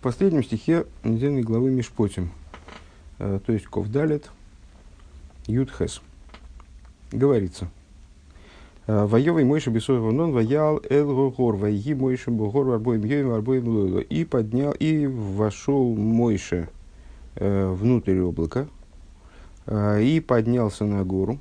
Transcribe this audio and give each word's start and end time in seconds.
В 0.00 0.02
последнем 0.02 0.42
стихе 0.42 0.86
недельной 1.04 1.42
главы 1.42 1.70
Мишпотим, 1.70 2.30
э, 3.18 3.38
то 3.44 3.52
есть 3.52 3.66
Ковдалет, 3.66 4.30
Юдхес, 5.46 6.00
говорится. 7.12 7.68
«Э, 8.86 9.04
Воевый 9.04 9.44
Мойша 9.44 9.70
Бесов 9.70 10.00
Ванон 10.00 10.32
Ваял 10.32 10.80
Эл 10.88 11.30
Гор 11.32 11.56
Вайги 11.56 11.92
Мойша 11.92 12.30
Бугор 12.30 12.64
Варбоем 12.64 13.04
Йоем 13.04 13.28
Варбоем 13.28 13.68
Лойло. 13.68 13.98
И 13.98 14.24
поднял, 14.24 14.72
и 14.72 15.06
вошел 15.06 15.94
Мойша 15.94 16.70
э, 17.34 17.70
внутрь 17.70 18.20
облака, 18.20 18.68
и 19.70 20.24
поднялся 20.26 20.86
на 20.86 21.04
гору. 21.04 21.38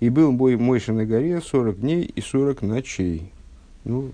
И 0.00 0.08
был 0.08 0.32
бой 0.32 0.56
Мойша 0.56 0.92
на 0.92 1.06
горе 1.06 1.40
40 1.40 1.78
дней 1.78 2.02
и 2.02 2.20
40 2.20 2.62
ночей. 2.62 3.30
Ну, 3.84 4.10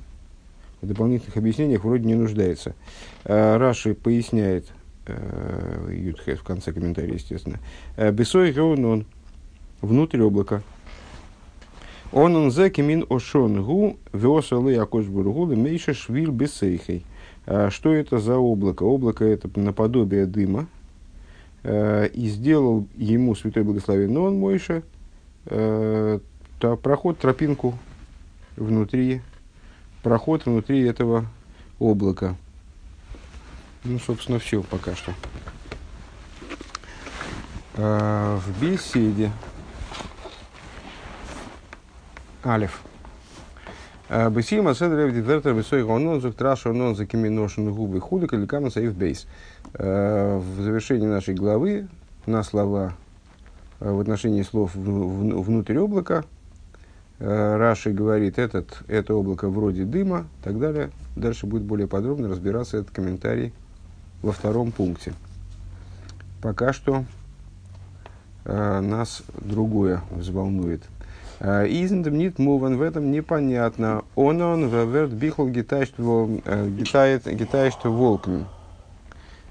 в 0.85 0.87
дополнительных 0.87 1.37
объяснениях 1.37 1.85
вроде 1.85 2.07
не 2.07 2.14
нуждается. 2.14 2.75
Э, 3.25 3.57
Раши 3.57 3.95
поясняет, 3.95 4.66
э, 5.07 5.88
Ютхе 5.91 6.37
в 6.37 6.42
конце 6.42 6.73
комментария, 6.73 7.15
естественно, 7.15 7.59
э, 7.97 8.12
Бесой 8.12 8.56
он 8.59 9.06
внутрь 9.80 10.23
облака. 10.23 10.62
Он 12.12 12.37
он 12.37 12.52
зе 12.52 12.70
кемин 12.70 13.05
ошон 13.11 13.65
гу 13.65 13.97
веосалы 14.12 14.77
акош 14.77 15.06
бургу 15.06 15.47
мейша 15.56 15.95
швиль 15.95 16.30
бесейхей. 16.30 17.05
Что 17.70 17.92
это 17.92 18.20
за 18.20 18.37
облако? 18.37 18.84
Облако 18.84 19.25
это 19.25 19.51
наподобие 19.59 20.25
дыма. 20.25 20.69
И 21.64 22.30
сделал 22.33 22.87
ему 22.95 23.34
святой 23.34 23.64
благословен 23.64 24.16
он 24.16 24.39
Мойша 24.39 24.83
проход, 26.83 27.19
тропинку 27.19 27.75
внутри 28.56 29.20
проход 30.04 30.44
внутри 30.44 30.84
этого 30.84 31.26
облака. 31.80 32.36
Ну, 33.82 33.98
собственно, 33.98 34.38
все 34.38 34.62
пока 34.62 34.94
что. 34.94 35.12
А, 37.77 38.38
в 38.38 38.62
беседе. 38.62 39.33
Алиф. 42.44 42.83
А, 44.11 44.28
Бесима 44.28 44.74
седрев 44.74 45.12
дивертер 45.12 45.55
бесой 45.55 45.83
гонон 45.83 46.20
зук 46.20 46.36
траша 46.36 46.70
онон 46.70 46.94
за 46.94 47.06
киминошен 47.06 47.72
губы 47.72 47.98
худок 48.00 48.34
или 48.34 48.46
камен 48.46 48.92
бейс. 48.92 49.27
А, 49.72 50.39
в 50.39 50.61
завершении 50.61 51.06
нашей 51.06 51.34
главы 51.34 51.89
на 52.27 52.42
слова 52.42 52.94
в 53.80 54.00
отношении 54.00 54.42
слов 54.42 54.74
внутрь 54.74 55.78
облака 55.78 56.24
Раши 57.20 57.93
говорит, 57.93 58.39
этот, 58.39 58.83
это 58.89 59.15
облако 59.15 59.48
вроде 59.48 59.84
дыма, 59.84 60.27
и 60.41 60.45
так 60.45 60.59
далее. 60.59 60.91
Дальше 61.15 61.47
будет 61.47 61.62
более 61.62 61.87
подробно 61.87 62.29
разбираться 62.29 62.79
этот 62.79 62.91
комментарий 62.91 63.53
во 64.20 64.33
втором 64.33 64.73
пункте. 64.73 65.15
Пока 66.42 66.73
что 66.73 67.05
э, 68.45 68.81
нас 68.81 69.23
другое 69.37 70.03
взволнует. 70.11 70.83
Э, 71.39 71.67
Изендем 71.69 72.19
нит 72.19 72.39
муван 72.39 72.77
в 72.77 72.83
этом 72.83 73.12
непонятно. 73.12 74.03
Он 74.17 74.42
он 74.42 74.69
верт 74.69 75.12
бихл 75.12 75.47
гитайшт 75.47 75.95
волкн. 77.85 78.42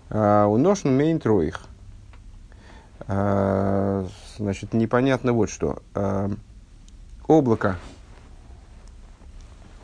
Уношн 0.10 0.90
мейн 0.90 1.20
троих. 1.20 1.62
Значит, 3.08 4.74
непонятно 4.74 5.34
вот 5.34 5.50
что 5.50 5.82
облако, 7.28 7.78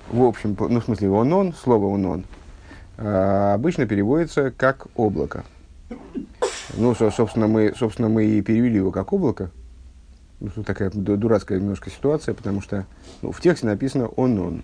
в 0.10 0.24
общем, 0.24 0.56
ну, 0.60 0.80
в 0.80 0.84
смысле, 0.86 1.10
он-он, 1.10 1.54
слово 1.54 1.86
он-он, 1.86 2.26
а, 2.98 3.54
обычно 3.54 3.86
переводится 3.86 4.52
как 4.52 4.88
облако. 4.96 5.44
Ну, 6.76 6.96
собственно, 6.96 7.48
мы, 7.48 7.74
собственно, 7.78 8.10
мы 8.10 8.26
и 8.26 8.42
перевели 8.42 8.78
его 8.78 8.92
как 8.92 9.14
облако. 9.14 9.52
Ну, 10.40 10.64
такая 10.64 10.90
дурацкая 10.90 11.60
немножко 11.60 11.90
ситуация, 11.90 12.34
потому 12.34 12.62
что 12.62 12.86
ну, 13.22 13.32
в 13.32 13.42
тексте 13.42 13.68
написано 13.68 14.08
он-он. 14.08 14.64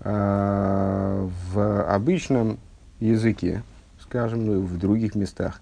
А, 0.00 1.28
в 1.52 1.82
обычном 1.92 2.58
языке, 3.00 3.62
скажем, 4.00 4.46
ну, 4.46 4.60
в 4.60 4.78
других 4.78 5.14
местах, 5.14 5.60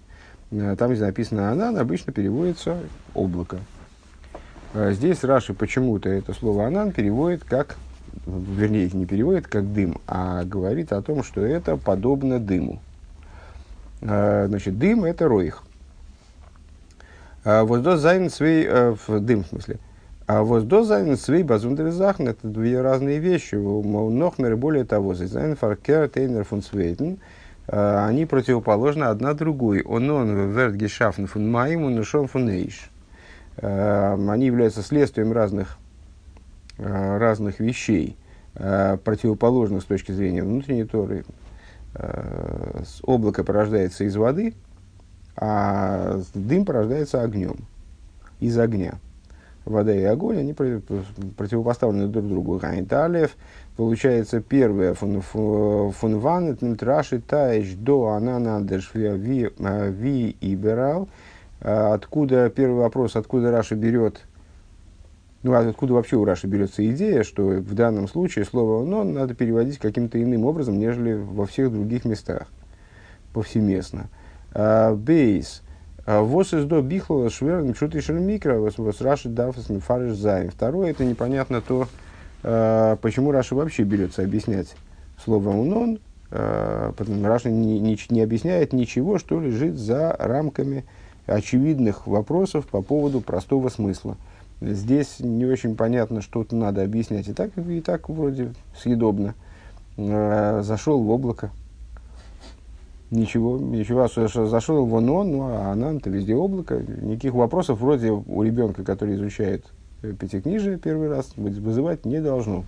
а, 0.51 0.75
там, 0.75 0.91
где 0.91 1.01
написано 1.01 1.51
«ענן», 1.51 1.77
обычно 1.77 2.13
переводится 2.13 2.77
«облако». 3.13 3.59
А 4.73 4.91
здесь 4.91 5.23
Раши 5.23 5.53
почему-то 5.53 6.09
это 6.09 6.33
слово 6.33 6.67
«ענן» 6.67 6.91
переводит 6.91 7.43
как, 7.43 7.77
вернее, 8.25 8.89
не 8.91 9.05
переводит 9.05 9.47
как 9.47 9.71
«дым», 9.73 9.99
а 10.07 10.43
говорит 10.43 10.91
о 10.93 11.01
том, 11.01 11.23
что 11.23 11.41
это 11.41 11.77
подобно 11.77 12.39
дыму. 12.39 12.79
А, 14.01 14.45
значит, 14.47 14.77
дым– 14.77 15.03
это 15.05 15.27
רויך. 15.27 15.63
А 17.43 17.63
וואָס 17.63 17.82
דאָס 17.82 17.97
זײַנען 17.97 18.29
צוויי, 18.29 18.67
в 18.67 19.19
дым 19.19 19.43
в 19.43 19.47
смысле. 19.47 19.77
А 20.27 20.43
וואָס 20.43 20.65
דאָס 20.65 20.83
זײַנען 20.83 21.17
צוויי 21.17 21.43
באַזונדערע 21.43 21.96
זאַכן– 21.96 22.27
это 22.29 22.47
две 22.47 22.81
разные 22.81 23.19
вещи. 23.19 23.55
נאָכמער, 23.55 24.57
более 24.57 24.83
того, 24.83 25.13
זײַנען 25.13 25.55
פאַרקערט 25.55 26.09
איינער 26.09 26.43
פון 26.43 26.61
צווייטן– 26.61 27.19
они 27.67 28.25
противоположны 28.25 29.05
одна 29.05 29.33
другой. 29.33 29.81
ענן 29.81 30.51
ווערט 30.51 30.75
געשאַפן 30.75 31.25
פון 31.25 31.51
מים, 31.51 31.83
און 31.83 31.97
עשן 31.97 32.25
פון 32.25 32.49
אש. 32.49 32.89
Эм, 33.57 34.29
они 34.29 34.45
являются 34.45 34.83
следствием 34.83 35.31
разных, 35.31 35.77
э, 36.77 37.17
разных 37.17 37.59
вещей, 37.59 38.15
э, 38.53 38.97
противоположных 39.03 39.81
с 39.81 39.85
точки 39.85 40.11
зрения 40.11 40.43
внутренней 40.43 40.83
Торы. 40.83 41.25
Э, 41.95 42.83
облако 43.01 43.43
порождается 43.43 44.03
из 44.03 44.15
воды, 44.15 44.53
а 45.35 46.19
дым 46.35 46.65
порождается 46.65 47.23
огнем, 47.23 47.55
из 48.39 48.57
огня. 48.59 48.95
Вода 49.65 49.93
и 49.93 50.03
огонь, 50.03 50.37
они 50.37 50.53
противопоставлены 50.53 52.07
друг 52.07 52.27
другу. 52.27 52.57
Гайнталев, 52.57 53.35
получается, 53.75 54.39
первое, 54.39 54.93
фун 54.93 55.19
ван, 56.19 56.57
раши 56.79 57.19
таиш 57.19 57.73
до 57.73 58.09
ананадеш 58.09 58.93
ви 58.93 60.37
и 60.39 60.55
берал, 60.55 61.03
а 61.03 61.36
откуда, 61.61 62.49
первый 62.49 62.77
вопрос, 62.77 63.15
откуда 63.15 63.51
Раша 63.51 63.75
берет, 63.75 64.21
ну, 65.43 65.53
а 65.53 65.59
откуда 65.59 65.93
вообще 65.93 66.17
у 66.17 66.25
Раши 66.25 66.47
берется 66.47 66.85
идея, 66.91 67.23
что 67.23 67.43
в 67.43 67.73
данном 67.73 68.07
случае 68.07 68.45
слово 68.45 68.83
«но» 68.83 69.03
надо 69.03 69.33
переводить 69.33 69.77
каким-то 69.77 70.21
иным 70.21 70.45
образом, 70.45 70.79
нежели 70.79 71.13
во 71.13 71.45
всех 71.45 71.71
других 71.71 72.05
местах, 72.05 72.47
повсеместно. 73.33 74.07
А, 74.53 74.95
ב'. 74.95 75.61
А, 76.05 76.21
וואָס 76.21 76.53
איז 76.53 76.65
דאָ 76.65 76.81
בכלל 76.81 77.29
שווער 77.29 77.75
אין 77.75 77.82
פשוטו 77.82 77.95
של 77.95 78.11
מקרא, 78.11 78.59
וואָס 78.59 79.01
רש"י 79.01 79.29
דאַרף 79.29 79.58
עס 79.58 79.69
מפרש 79.69 80.15
זײַן. 80.15 80.49
Второе, 80.51 80.91
это 80.91 81.05
непонятно 81.05 81.61
то, 81.61 81.87
почему 82.41 83.31
Раши 83.31 83.55
вообще 83.55 83.83
берется 83.83 84.23
объяснять 84.23 84.75
слово 85.23 85.49
«ענן», 85.49 85.99
Раши 86.29 87.49
не, 87.49 87.79
не, 87.79 87.97
не 88.09 88.21
объясняет 88.21 88.73
ничего, 88.73 89.17
что 89.17 89.39
лежит 89.39 89.77
за 89.77 90.13
рамками 90.19 90.83
очевидных 91.27 92.07
вопросов 92.07 92.65
по 92.67 92.81
поводу 92.81 93.21
простого 93.21 93.69
смысла. 93.69 94.17
Здесь 94.59 95.19
не 95.19 95.45
очень 95.45 95.75
понятно, 95.75 96.21
что-то 96.21 96.55
надо 96.55 96.83
объяснять. 96.83 97.27
И 97.27 97.33
так, 97.33 97.51
и 97.57 97.81
так 97.81 98.09
вроде 98.09 98.53
съедобно. 98.75 99.35
Э, 99.97 100.61
зашел 100.63 101.01
в 101.03 101.09
облако. 101.09 101.51
Ничего, 103.11 103.57
ничего, 103.57 104.07
зашел 104.47 104.85
вон 104.85 105.09
он, 105.09 105.31
ну 105.31 105.41
а 105.43 105.71
она 105.71 105.93
это 105.93 106.09
везде 106.09 106.35
облако. 106.35 106.79
Никаких 106.79 107.33
вопросов 107.33 107.79
вроде 107.79 108.11
у 108.11 108.43
ребенка, 108.43 108.83
который 108.83 109.15
изучает 109.15 109.65
пятикнижие 110.01 110.77
первый 110.77 111.09
раз, 111.09 111.31
вызывать 111.37 112.05
не 112.05 112.19
должно. 112.19 112.65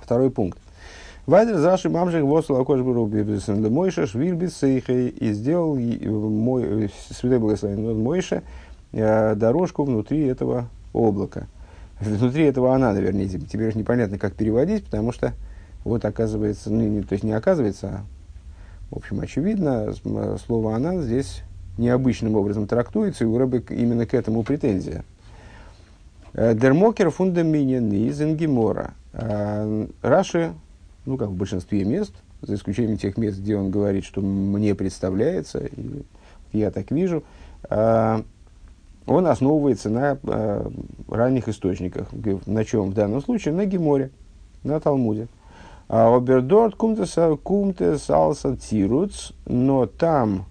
Второй 0.00 0.30
пункт. 0.30 0.58
Вайдер 1.28 1.58
Заши 1.58 1.90
Мамжих 1.90 2.24
Восла 2.24 2.58
Акошбуру 2.62 3.06
Мойша 3.06 4.06
Швиль 4.06 4.32
Бисейхей 4.32 5.08
и 5.08 5.32
сделал 5.32 5.76
мой, 5.76 6.90
святой 7.10 7.38
благословен 7.38 8.00
Мойша 8.00 8.42
дорожку 8.92 9.84
внутри 9.84 10.24
этого 10.24 10.70
облака. 10.94 11.46
Внутри 12.00 12.44
этого 12.44 12.74
она, 12.74 12.94
вернее, 12.94 13.28
теперь 13.28 13.76
непонятно, 13.76 14.18
как 14.18 14.36
переводить, 14.36 14.86
потому 14.86 15.12
что 15.12 15.34
вот 15.84 16.02
оказывается, 16.06 16.72
ну, 16.72 16.80
не, 16.80 17.02
то 17.02 17.12
есть 17.12 17.24
не 17.24 17.32
оказывается, 17.32 17.88
а, 17.88 18.00
в 18.90 18.96
общем, 18.96 19.20
очевидно, 19.20 19.92
слово 20.46 20.76
«она» 20.76 20.96
здесь 21.02 21.42
необычным 21.76 22.36
образом 22.36 22.66
трактуется, 22.66 23.24
и 23.24 23.26
у 23.26 23.36
Рэбе 23.36 23.62
именно 23.68 24.06
к 24.06 24.14
этому 24.14 24.44
претензия. 24.44 25.04
Дермокер 26.32 27.10
фундаминен 27.10 27.92
из 27.92 28.18
Ингемора. 28.22 28.94
Раши 30.00 30.52
ну, 31.08 31.16
как 31.16 31.30
в 31.30 31.34
большинстве 31.34 31.84
мест, 31.84 32.12
за 32.42 32.54
исключением 32.54 32.98
тех 32.98 33.16
мест, 33.16 33.38
где 33.38 33.56
он 33.56 33.70
говорит, 33.70 34.04
что 34.04 34.20
мне 34.20 34.74
представляется, 34.74 35.60
и 35.60 36.04
я 36.52 36.70
так 36.70 36.90
вижу, 36.90 37.24
э, 37.70 38.22
он 39.06 39.26
основывается 39.26 39.88
на 39.88 40.18
э, 40.22 40.70
ранних 41.08 41.48
источниках. 41.48 42.08
На 42.44 42.62
чем 42.66 42.90
в 42.90 42.94
данном 42.94 43.22
случае? 43.22 43.54
На 43.54 43.64
Геморе, 43.64 44.10
на 44.64 44.80
Талмуде. 44.80 45.28
Обердорт 45.88 46.74
кумтес 46.74 48.10
алса 48.10 48.56
тируц, 48.58 49.32
но 49.46 49.86
там 49.86 50.44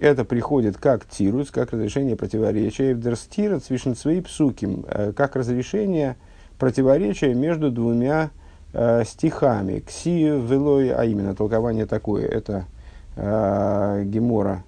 это 0.00 0.24
приходит 0.24 0.78
как 0.78 1.06
тируц, 1.06 1.50
как 1.50 1.72
разрешение 1.72 2.16
противоречия, 2.16 2.92
эвдерстират 2.92 3.62
свишенцвей 3.64 4.22
псуким, 4.22 4.86
э, 4.88 5.12
как 5.12 5.36
разрешение 5.36 6.16
противоречия 6.58 7.34
между 7.34 7.70
двумя 7.70 8.30
э, 8.72 9.04
стихами. 9.04 9.80
Кси 9.80 10.24
велой, 10.24 10.92
а 10.92 11.04
именно 11.04 11.34
толкование 11.34 11.86
такое, 11.86 12.26
это 12.26 12.66
э, 13.16 14.02
Гемора 14.04 14.64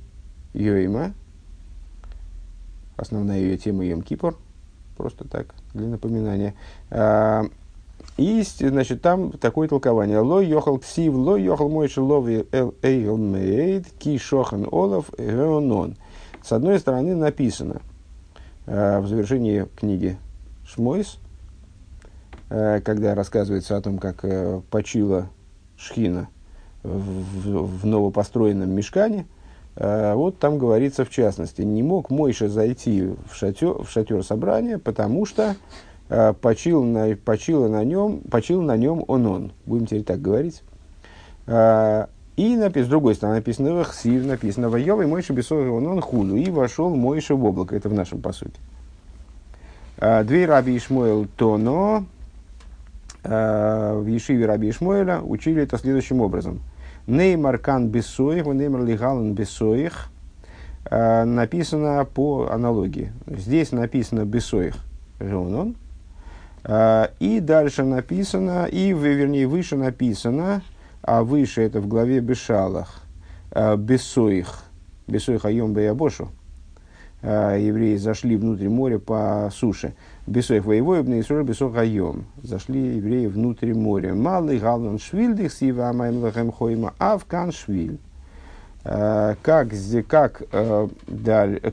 Йоима, 0.54 1.12
основная 2.96 3.38
ее 3.38 3.56
тема 3.56 3.84
Йом 3.84 4.02
Кипр, 4.02 4.36
просто 4.96 5.26
так, 5.28 5.54
для 5.74 5.86
напоминания. 5.86 6.54
Э, 6.90 7.44
и, 8.16 8.42
значит, 8.42 9.00
там 9.02 9.32
такое 9.32 9.68
толкование. 9.68 10.18
Ло 10.18 10.40
йохал 10.40 10.78
ксив, 10.78 11.14
ло 11.14 11.36
йохал 11.36 11.68
мойши 11.68 12.00
лови 12.00 12.46
эл 12.52 12.74
эйл 12.82 13.16
мейд, 13.16 13.86
ки 13.98 14.18
шохан 14.18 14.66
олов 14.70 15.06
геонон. 15.16 15.96
С 16.42 16.52
одной 16.52 16.78
стороны 16.78 17.14
написано 17.14 17.80
э, 18.66 19.00
в 19.00 19.08
завершении 19.08 19.66
книги 19.76 20.18
Шмойс, 20.66 21.16
э, 21.16 21.29
когда 22.84 23.14
рассказывается 23.14 23.76
о 23.76 23.80
том, 23.80 23.98
как 23.98 24.24
э, 24.24 24.60
почила 24.70 25.28
Шхина 25.76 26.28
в, 26.82 26.88
в, 26.88 27.80
в 27.80 27.86
новопостроенном 27.86 28.70
мешкане, 28.70 29.26
э, 29.76 30.14
вот 30.14 30.38
там 30.38 30.58
говорится 30.58 31.04
в 31.04 31.10
частности, 31.10 31.62
не 31.62 31.82
мог 31.82 32.10
Мойша 32.10 32.48
зайти 32.48 33.14
в 33.30 33.34
шатер, 33.34 33.82
в 33.82 33.90
шатер 33.90 34.22
собрания, 34.24 34.78
потому 34.78 35.26
что 35.26 35.56
Э, 36.10 36.34
почил 36.38 36.82
на, 36.82 37.16
почила 37.16 37.68
на 37.68 37.84
нем, 37.84 38.20
почил 38.30 38.60
на 38.62 38.76
нем 38.76 39.04
он 39.06 39.26
он. 39.26 39.52
Будем 39.64 39.86
теперь 39.86 40.02
так 40.02 40.20
говорить. 40.20 40.62
Э, 41.46 42.06
и 42.36 42.56
написано, 42.56 42.86
с 42.86 42.88
другой 42.88 43.14
стороны 43.14 43.36
написано 43.36 43.74
Вахсив, 43.74 44.26
написано 44.26 44.68
Вайовый 44.68 45.06
Мойша 45.06 45.32
Бесой 45.32 45.68
он 45.70 45.86
он 45.86 46.00
хуну. 46.00 46.34
И 46.34 46.50
вошел 46.50 46.94
Мойша 46.94 47.36
в 47.36 47.44
облако. 47.44 47.76
Это 47.76 47.88
в 47.88 47.94
нашем 47.94 48.20
посуде. 48.20 48.54
Э, 49.98 50.24
Две 50.24 50.46
раби 50.46 50.76
Ишмуэл 50.76 51.28
Тоно 51.36 52.06
в 53.22 54.06
Ешиве 54.06 54.46
раби 54.46 54.70
Ишмуэля 54.70 55.20
учили 55.20 55.62
это 55.62 55.78
следующим 55.78 56.20
образом. 56.20 56.60
Неймар 57.06 57.58
кан 57.58 57.88
бесоих, 57.88 58.46
неймар 58.46 58.84
лигалан 58.84 59.34
бесоих. 59.34 60.08
Написано 60.90 62.06
по 62.06 62.48
аналогии. 62.50 63.12
Здесь 63.26 63.72
написано 63.72 64.24
бесоих. 64.24 64.76
он 65.20 65.76
а, 66.62 67.10
и 67.20 67.40
дальше 67.40 67.84
написано, 67.84 68.66
и, 68.66 68.92
вернее, 68.92 69.46
выше 69.46 69.76
написано, 69.76 70.62
а 71.02 71.22
выше 71.22 71.62
это 71.62 71.80
в 71.80 71.88
главе 71.88 72.20
Бешалах, 72.20 73.02
Бесоих, 73.78 74.64
Бесоих 75.06 75.44
Айом 75.44 75.72
Беябошу, 75.72 76.28
евреи 77.22 77.96
зашли 77.96 78.36
внутрь 78.36 78.68
моря 78.68 78.98
по 78.98 79.50
суше. 79.52 79.94
Бесоих 80.30 80.64
воевой, 80.64 81.02
Бнеисроль, 81.02 81.42
Бесох 81.42 81.76
Айом. 81.76 82.24
Зашли 82.40 82.98
евреи 82.98 83.26
внутрь 83.26 83.74
моря. 83.74 84.14
Малый 84.14 84.60
Галан 84.60 85.00
Швильдих, 85.00 85.52
Сива 85.52 85.88
Амайм 85.88 86.22
Лахем 86.22 86.52
Хойма, 86.52 86.94
Авкан 86.98 87.50
Швиль. 87.50 87.98
Как, 88.84 89.36
как, 90.06 90.42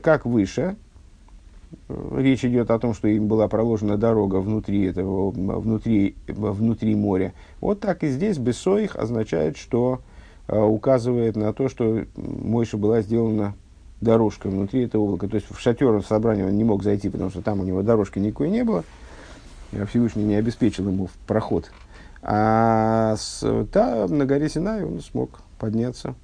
как 0.02 0.26
выше, 0.26 0.74
речь 1.88 2.44
идет 2.44 2.72
о 2.72 2.80
том, 2.80 2.94
что 2.94 3.06
им 3.06 3.28
была 3.28 3.46
проложена 3.46 3.96
дорога 3.96 4.40
внутри 4.40 4.86
этого, 4.86 5.30
внутри, 5.30 6.16
внутри 6.26 6.96
моря. 6.96 7.34
Вот 7.60 7.78
так 7.78 8.02
и 8.02 8.08
здесь 8.08 8.38
бессоих 8.38 8.96
означает, 8.96 9.56
что 9.56 10.00
э, 10.48 10.60
указывает 10.60 11.36
на 11.36 11.52
то, 11.52 11.68
что 11.68 12.04
Мойша 12.16 12.76
была 12.76 13.02
сделана 13.02 13.54
дорожка 14.00 14.48
внутри 14.48 14.84
этого 14.84 15.04
облака. 15.04 15.28
То 15.28 15.36
есть 15.36 15.50
в 15.50 15.58
шатер 15.60 16.02
собрания 16.04 16.46
он 16.46 16.56
не 16.56 16.64
мог 16.64 16.82
зайти, 16.82 17.08
потому 17.08 17.30
что 17.30 17.42
там 17.42 17.60
у 17.60 17.64
него 17.64 17.82
дорожки 17.82 18.18
никакой 18.18 18.50
не 18.50 18.64
было. 18.64 18.84
Всевышний 19.88 20.24
не 20.24 20.36
обеспечил 20.36 20.88
ему 20.88 21.08
проход. 21.26 21.70
А 22.22 23.16
с, 23.16 23.66
та, 23.72 24.08
на 24.08 24.26
горе 24.26 24.48
Синай 24.48 24.84
он 24.84 25.00
смог 25.00 25.40
подняться, 25.58 26.14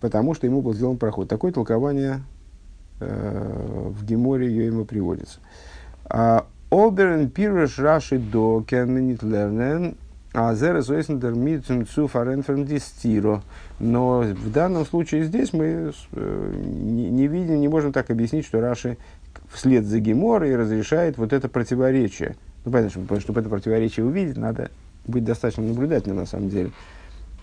потому 0.00 0.34
что 0.34 0.46
ему 0.46 0.62
был 0.62 0.74
сделан 0.74 0.96
проход. 0.96 1.28
Такое 1.28 1.52
толкование 1.52 2.22
Э, 3.00 3.90
в 3.90 4.04
Геморе 4.04 4.48
ее 4.48 4.66
ему 4.66 4.84
приводится. 4.84 5.38
А, 6.04 6.46
Оберен 6.70 7.30
пирш 7.30 7.78
раши 7.78 8.18
до 8.18 8.62
керменит 8.68 9.22
а. 10.38 10.54
Но 13.80 14.20
в 14.20 14.52
данном 14.52 14.86
случае 14.86 15.24
здесь 15.24 15.52
мы 15.52 15.92
э, 16.12 16.54
не, 16.64 17.26
видим, 17.26 17.60
не 17.60 17.68
можем 17.68 17.92
так 17.92 18.10
объяснить, 18.10 18.46
что 18.46 18.60
Раши 18.60 18.98
вслед 19.52 19.84
за 19.84 20.00
Геморой 20.00 20.54
разрешает 20.56 21.18
вот 21.18 21.32
это 21.32 21.48
противоречие. 21.48 22.36
Ну, 22.64 22.72
понятно, 22.72 23.02
что, 23.04 23.20
чтобы 23.20 23.40
это 23.40 23.48
противоречие 23.48 24.06
увидеть, 24.06 24.36
надо 24.36 24.70
быть 25.06 25.24
достаточно 25.24 25.64
наблюдательным 25.64 26.18
на 26.18 26.26
самом 26.26 26.50
деле. 26.50 26.70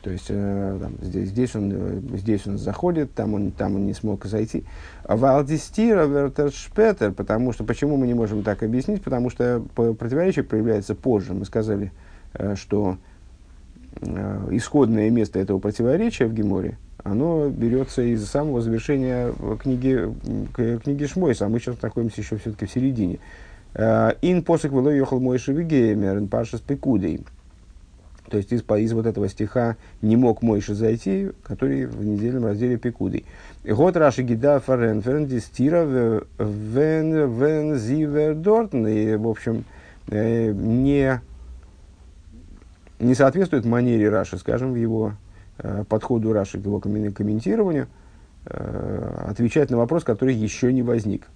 То 0.06 0.12
есть 0.12 0.28
э, 0.30 0.78
там, 0.80 0.94
здесь, 1.02 1.30
здесь, 1.30 1.56
он, 1.56 1.72
э, 1.74 2.00
здесь 2.18 2.46
он 2.46 2.60
заходит, 2.60 3.14
там 3.16 3.34
он, 3.34 3.52
там 3.52 3.76
он 3.76 3.88
не 3.88 3.94
смог 3.94 4.24
зайти. 4.26 4.64
Валдистира 5.04 6.06
вертершпетер, 6.06 7.12
потому 7.12 7.54
что, 7.54 7.64
почему 7.64 7.98
мы 7.98 8.06
не 8.06 8.14
можем 8.14 8.44
так 8.44 8.62
объяснить, 8.62 9.02
потому 9.02 9.32
что 9.32 9.64
противоречие 9.74 10.46
проявляется 10.46 10.94
позже. 10.94 11.34
Мы 11.34 11.46
сказали, 11.46 11.92
что 12.56 12.98
э, 14.02 14.48
исходное 14.52 15.10
место 15.10 15.40
этого 15.40 15.60
противоречия 15.60 16.26
в 16.26 16.34
Геморе, 16.34 16.78
оно 17.04 17.50
берется 17.50 18.02
из 18.02 18.26
самого 18.26 18.62
завершения 18.62 19.34
книги, 19.62 20.14
книги 20.56 21.06
Шмойса, 21.06 21.46
а 21.46 21.50
мы 21.50 21.60
сейчас 21.60 21.82
находимся 21.82 22.22
еще 22.22 22.38
все-таки 22.38 22.66
в 22.66 22.72
середине. 22.72 23.20
Э, 23.74 24.14
Ин 24.22 24.44
посок 24.44 24.72
было 24.72 24.90
ехал 24.90 25.20
мой 25.20 25.38
шевигеймер, 25.38 26.28
паша 26.28 26.58
с 26.58 26.62
пекудей. 26.62 27.22
То 28.30 28.38
есть 28.38 28.52
из, 28.52 28.64
из 28.64 28.94
вот 28.94 29.06
этого 29.06 29.30
стиха 29.30 29.78
не 30.02 30.16
мог 30.16 30.42
Мойша 30.42 30.74
зайти, 30.74 31.32
который 31.44 31.86
в 31.86 32.04
недельном 32.04 32.46
разделе 32.46 32.78
Пекуды. 32.78 33.24
Год 33.64 33.96
Раши 33.98 34.24
Гида 34.24 34.60
Фарен 34.60 35.02
Ферен 35.02 35.28
Дистира 35.28 35.84
Вен 36.40 37.32
Вен 37.38 37.76
Зивер 37.76 38.34
Дортн. 38.36 38.88
И, 38.88 39.16
в 39.16 39.28
общем, 39.28 39.64
э, 40.08 40.52
не, 40.52 41.22
не 43.00 43.16
соответствует 43.16 43.66
манере 43.66 44.10
Раши, 44.10 44.38
скажем, 44.38 44.74
в 44.74 44.76
его 44.76 45.14
э, 45.58 45.84
подходу 45.88 46.34
Раши 46.34 46.60
к 46.60 46.66
его 46.66 46.80
комментированию, 46.80 47.88
э, 48.46 49.26
отвечать 49.28 49.70
на 49.70 49.78
вопрос, 49.78 50.04
который 50.04 50.34
еще 50.34 50.72
не 50.72 50.82
возник, 50.82 51.28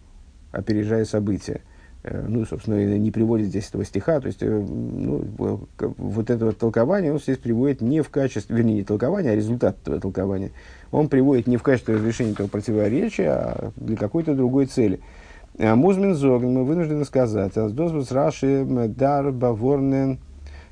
опережая 0.51 1.05
события. 1.05 1.61
Э, 2.01 2.25
ну, 2.27 2.45
собственно, 2.45 2.97
не 2.97 3.11
приводит 3.11 3.47
здесь 3.47 3.67
этого 3.67 3.83
стиха, 3.83 4.21
то 4.21 4.27
есть, 4.27 4.41
э, 4.41 4.49
ну, 4.49 5.67
вот 5.77 6.29
это 6.29 6.45
вот 6.45 6.57
толкование 6.57 7.11
он 7.11 7.19
здесь 7.19 7.37
приводит 7.37 7.81
не 7.81 8.01
в 8.01 8.09
качестве, 8.09 8.55
вернее, 8.55 8.75
не 8.75 8.83
толкование, 8.83 9.33
а 9.33 9.35
результат 9.35 9.77
этого 9.81 9.99
толкования. 9.99 10.51
Он 10.91 11.09
приводит 11.09 11.47
не 11.47 11.57
в 11.57 11.63
качестве 11.63 11.95
разрешения 11.95 12.31
этого 12.31 12.47
противоречия, 12.47 13.29
а 13.29 13.71
для 13.75 13.97
какой-то 13.97 14.33
другой 14.33 14.67
цели. 14.67 15.01
Музмин 15.57 16.15
Зоген, 16.15 16.53
мы 16.53 16.63
вынуждены 16.63 17.03
сказать, 17.03 17.57
Аздозвус 17.57 18.13
Раши 18.13 18.65
Дар 18.65 19.33
Баворнен 19.33 20.19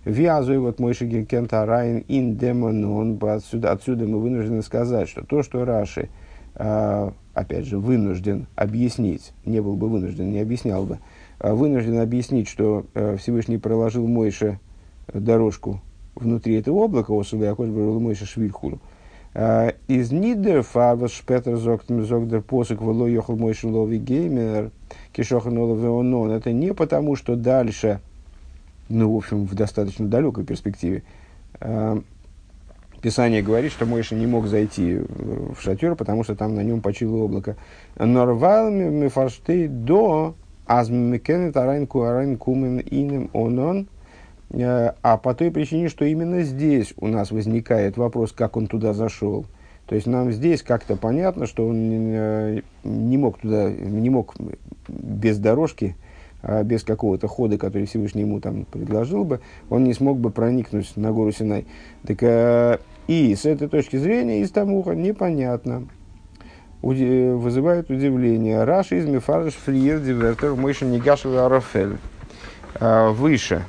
Вязуй, 0.07 0.57
вот 0.59 0.79
мой 0.79 0.93
Кента 0.93 1.65
Райн 1.65 2.05
Ин 2.07 2.37
Демонон, 2.37 3.19
отсюда, 3.21 3.73
отсюда 3.73 4.05
мы 4.05 4.19
вынуждены 4.19 4.61
сказать, 4.61 5.09
что 5.09 5.25
то, 5.25 5.43
что 5.43 5.65
Раши, 5.65 6.07
опять 6.53 7.65
же, 7.65 7.77
вынужден 7.77 8.47
объяснить, 8.55 9.33
не 9.45 9.61
был 9.61 9.75
бы 9.75 9.89
вынужден, 9.89 10.31
не 10.31 10.39
объяснял 10.39 10.85
бы, 10.85 10.99
а 11.39 11.53
вынужден 11.53 11.99
объяснить, 11.99 12.47
что 12.47 12.85
э, 12.93 13.17
Всевышний 13.17 13.57
проложил 13.57 14.07
Мойше 14.07 14.59
дорожку 15.13 15.81
внутри 16.15 16.55
этого 16.55 16.85
облака, 16.85 17.13
Осула 17.13 17.43
Якош 17.43 17.67
был 17.67 17.99
Мойше 17.99 18.25
Швильхуру. 18.25 18.79
А, 19.33 19.73
из 19.87 20.11
Нидер 20.11 20.63
Фавас 20.63 21.11
Шпетер 21.11 21.57
Зогдер 21.57 22.41
Посок 22.41 22.81
Вело 22.81 23.07
Йохал 23.07 23.35
Мойше 23.35 23.67
Лови 23.67 23.97
Геймер 23.97 24.71
Кишохан 25.11 25.57
Оловеонон. 25.57 26.31
Это 26.31 26.53
не 26.53 26.73
потому, 26.73 27.15
что 27.15 27.35
дальше, 27.35 27.99
ну, 28.89 29.13
в 29.13 29.17
общем, 29.17 29.45
в 29.45 29.53
достаточно 29.53 30.07
далекой 30.07 30.45
перспективе, 30.45 31.03
а, 31.59 32.01
Писание 33.01 33.43
говорит, 33.43 33.71
что 33.71 33.85
Мойша 33.85 34.15
не 34.15 34.25
мог 34.25 34.47
зайти 34.47 34.97
в 34.97 35.57
шатер, 35.59 35.95
потому 35.95 36.23
что 36.23 36.35
там 36.35 36.55
на 36.55 36.61
нем 36.61 36.81
почило 36.81 37.17
облако. 37.17 37.55
Норвал 37.95 38.71
мифарштей 38.71 39.67
до 39.67 40.35
Аз 40.65 40.89
мекенет 40.89 41.55
арайн 41.55 41.85
куарайн 41.85 42.37
кумен 42.37 42.79
инем 42.79 43.29
онон. 43.33 43.87
Э, 44.49 44.93
а 45.01 45.17
по 45.17 45.35
той 45.35 45.51
причине, 45.51 45.89
что 45.89 46.05
именно 46.05 46.41
здесь 46.41 46.93
у 46.97 47.07
нас 47.07 47.31
возникает 47.31 47.97
вопрос, 47.97 48.31
как 48.31 48.57
он 48.57 48.67
туда 48.67 48.93
зашел. 48.93 49.45
То 49.85 49.95
есть 49.95 50.07
нам 50.07 50.31
здесь 50.31 50.63
как-то 50.63 50.97
понятно, 50.97 51.45
что 51.45 51.67
он 51.67 51.89
не, 51.89 52.15
э, 52.17 52.61
не 52.83 53.17
мог 53.17 53.39
туда, 53.39 53.69
не 53.69 54.09
мог 54.09 54.35
без 54.87 55.37
дорожки 55.37 55.95
а 55.95 56.06
без 56.63 56.83
какого-то 56.83 57.27
хода, 57.27 57.57
который 57.57 57.85
Всевышний 57.87 58.21
ему 58.21 58.39
там 58.39 58.65
предложил 58.65 59.23
бы, 59.23 59.41
он 59.69 59.83
не 59.83 59.93
смог 59.93 60.19
бы 60.19 60.29
проникнуть 60.29 60.95
на 60.95 61.11
гору 61.11 61.31
Синай. 61.31 61.65
Так, 62.05 62.23
э, 62.23 62.79
и 63.07 63.35
с 63.35 63.45
этой 63.45 63.67
точки 63.67 63.97
зрения 63.97 64.41
из 64.41 64.51
Тамуха 64.51 64.95
непонятно, 64.95 65.87
уди, 66.81 67.29
вызывает 67.29 67.89
удивление. 67.89 68.63
Раши 68.63 68.99
из 68.99 69.05
Мефарш 69.05 69.53
Фриер 69.53 69.99
Дивертер 69.99 70.55
Мойша 70.55 70.85
Нигашев 70.85 71.35
Арафель. 71.35 71.97
А, 72.79 73.11
выше, 73.11 73.63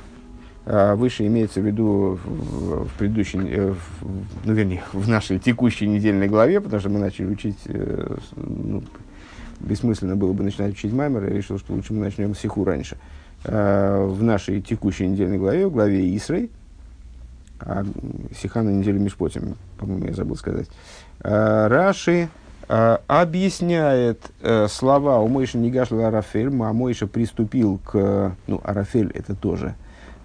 а, 0.65 0.95
выше 0.95 1.25
имеется 1.25 1.61
в 1.61 1.65
виду 1.65 2.19
в, 2.23 2.85
в 2.85 2.93
предыдущей, 2.97 3.39
э, 3.39 3.71
в, 3.71 4.07
ну, 4.45 4.53
вернее, 4.53 4.83
в 4.93 5.09
нашей 5.09 5.39
текущей 5.39 5.87
недельной 5.87 6.27
главе, 6.27 6.61
потому 6.61 6.79
что 6.79 6.89
мы 6.89 6.99
начали 6.99 7.25
учить, 7.25 7.57
э, 7.65 8.17
ну, 8.35 8.83
бессмысленно 9.59 10.15
было 10.15 10.33
бы 10.33 10.43
начинать 10.43 10.73
учить 10.73 10.93
Маймер, 10.93 11.25
я 11.25 11.29
решил, 11.29 11.57
что 11.59 11.73
лучше 11.73 11.93
мы 11.93 12.05
начнем 12.05 12.35
Сиху 12.35 12.63
раньше. 12.63 12.97
А, 13.45 14.05
в 14.05 14.21
нашей 14.23 14.61
текущей 14.61 15.07
недельной 15.07 15.37
главе, 15.37 15.67
в 15.67 15.71
главе 15.71 16.15
Исрей, 16.15 16.49
а 17.59 17.85
Сиха 18.39 18.61
на 18.61 18.69
неделю 18.69 18.99
Мишпотим, 18.99 19.55
по-моему, 19.77 20.07
я 20.07 20.13
забыл 20.13 20.35
сказать, 20.35 20.67
Раши 21.19 22.29
объясняет 22.67 24.21
э, 24.41 24.67
слова 24.67 25.19
у 25.19 25.27
Мойши 25.27 25.57
Нигашла 25.57 26.07
Арафель, 26.07 26.47
а 26.49 26.71
Мойша 26.71 27.07
приступил 27.07 27.79
к, 27.83 28.35
ну, 28.45 28.61
Арафель 28.63 29.11
это 29.15 29.35
тоже 29.35 29.75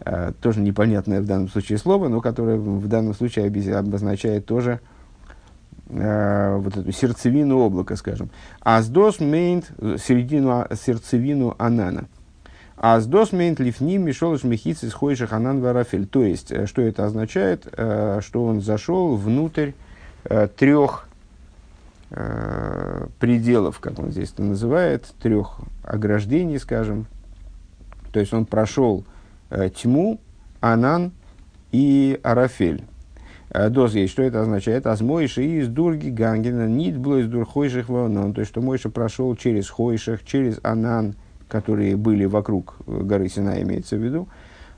Э, 0.07 0.33
тоже 0.43 0.61
непонятное 0.61 1.23
в 1.23 1.27
данном 1.27 1.49
случае 1.49 1.79
слово, 1.79 2.09
но 2.09 2.21
которое 2.21 2.59
в 2.59 2.87
данном 2.89 3.15
случае 3.15 3.47
обозначает 3.79 4.45
тоже 4.45 4.81
э, 5.89 6.57
вот 6.57 6.77
эту 6.77 6.93
сердцевину 6.93 7.59
облака, 7.59 7.97
скажем. 7.97 8.31
Аздос 8.61 9.21
мейнт 9.21 9.71
середину, 9.79 10.67
сердцевину 10.75 11.55
анана. 11.59 12.07
Аздос 12.77 13.33
мейнт 13.33 13.61
лифним 13.61 14.05
мишолыш 14.05 14.45
мехицис 14.45 14.93
хойших 14.93 15.33
анан 15.33 15.61
варафель. 15.61 16.07
То 16.07 16.23
есть, 16.23 16.53
э, 16.53 16.67
что 16.67 16.83
это 16.83 17.05
означает? 17.05 17.67
Э, 17.73 18.21
что 18.23 18.45
он 18.45 18.61
зашел 18.61 19.17
внутрь 19.17 19.73
трех 20.57 21.07
пределов, 23.19 23.79
как 23.81 23.99
он 23.99 24.11
здесь 24.11 24.33
это 24.33 24.43
называет, 24.43 25.13
трех 25.21 25.59
ограждений, 25.83 26.59
скажем. 26.59 27.07
То 28.11 28.21
есть, 28.21 28.33
он 28.33 28.47
прошел 28.47 29.05
Э, 29.55 29.71
тьму, 29.71 30.21
Анан 30.61 31.13
и 31.71 32.19
Арафель. 32.25 32.83
Э, 33.55 33.71
Доз 33.71 33.95
есть, 33.95 34.13
что 34.13 34.23
это 34.23 34.43
означает? 34.43 34.87
Азмойши 34.87 35.45
из 35.45 35.69
Дурги 35.69 36.11
Гангена, 36.11 36.67
нит 36.67 36.99
было 36.99 37.19
из 37.19 37.29
Дурхойших 37.29 37.89
Ванан. 37.89 38.35
То 38.35 38.41
есть, 38.41 38.51
что 38.51 38.61
Мойша 38.61 38.91
прошел 38.91 39.35
через 39.37 39.71
Хойших, 39.71 40.25
через 40.25 40.59
Анан, 40.63 41.15
которые 41.49 41.97
были 41.97 42.25
вокруг 42.25 42.75
э, 42.87 43.01
горы 43.03 43.29
Сина, 43.29 43.63
имеется 43.63 43.97
в 43.97 44.01
виду. 44.01 44.29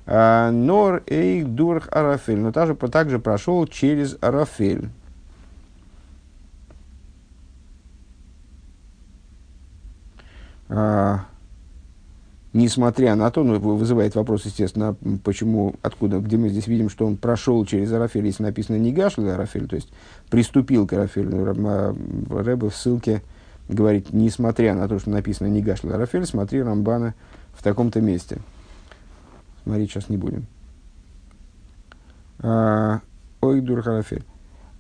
Нор 0.07 1.03
Эйх 1.09 1.49
Дурх 1.49 1.89
Арафель. 1.91 2.39
Но 2.39 2.53
также, 2.53 2.77
также 2.77 3.19
прошел 3.19 3.67
через 3.67 4.17
Арафель. 4.21 4.89
Uh, 10.69 11.19
несмотря 12.57 13.15
на 13.15 13.31
то, 13.31 13.45
ну, 13.45 13.59
вызывает 13.59 14.15
вопрос, 14.15 14.47
естественно, 14.47 14.97
почему, 15.23 15.75
откуда, 15.83 16.19
где 16.19 16.37
мы 16.39 16.49
здесь 16.49 16.67
видим, 16.67 16.89
что 16.89 17.07
он 17.07 17.17
прошел 17.17 17.65
через 17.67 17.93
Арафель, 17.93 18.27
если 18.27 18.43
написано 18.43 18.77
не 18.77 18.93
гашл 18.93 19.27
Арафель, 19.29 19.69
то 19.69 19.77
есть 19.77 19.91
приступил 20.31 20.87
к 20.87 20.95
Арафелю. 20.95 21.45
Рэбе 22.31 22.71
в 22.71 22.75
ссылке 22.75 23.23
говорит, 23.69 24.13
несмотря 24.13 24.75
на 24.75 24.89
то, 24.89 24.99
что 24.99 25.11
написано 25.11 25.49
не 25.49 25.61
гашл 25.61 25.91
Арафель, 25.91 26.25
смотри 26.25 26.63
Рамбана 26.63 27.15
в 27.53 27.63
таком-то 27.63 28.01
месте. 28.01 28.39
Смотреть 29.63 29.91
сейчас 29.91 30.09
не 30.09 30.17
будем. 30.17 30.47
А, 32.39 33.01
ой, 33.43 33.61
дур 33.61 33.81
Арафель. 33.81 34.25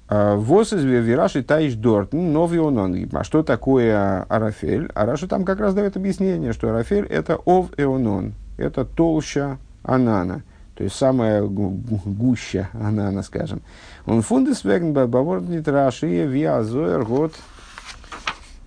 А, 0.08 0.36
Вос 0.36 0.72
из 0.72 0.84
Вираши 0.84 1.42
Таиш 1.42 1.74
Дорт, 1.74 2.12
новый 2.12 2.60
онон. 2.60 2.96
А 3.12 3.24
что 3.24 3.42
такое 3.42 4.22
Арафель? 4.22 4.88
А 4.94 5.04
Раша 5.04 5.26
там 5.26 5.44
как 5.44 5.58
раз 5.58 5.74
дает 5.74 5.96
объяснение, 5.96 6.52
что 6.52 6.70
Арафель 6.70 7.06
это 7.06 7.36
ов 7.36 7.70
эонон, 7.76 8.34
это 8.56 8.84
толща 8.84 9.58
анана, 9.82 10.42
то 10.76 10.84
есть 10.84 10.94
самая 10.94 11.42
гуща 11.42 12.68
анана, 12.72 13.22
скажем. 13.22 13.62
Он 14.06 14.22
фундес 14.22 14.62
веген 14.62 14.92
баворднит 14.92 15.66
Раши 15.66 16.24
виазо 16.24 16.82
эргот 16.82 17.32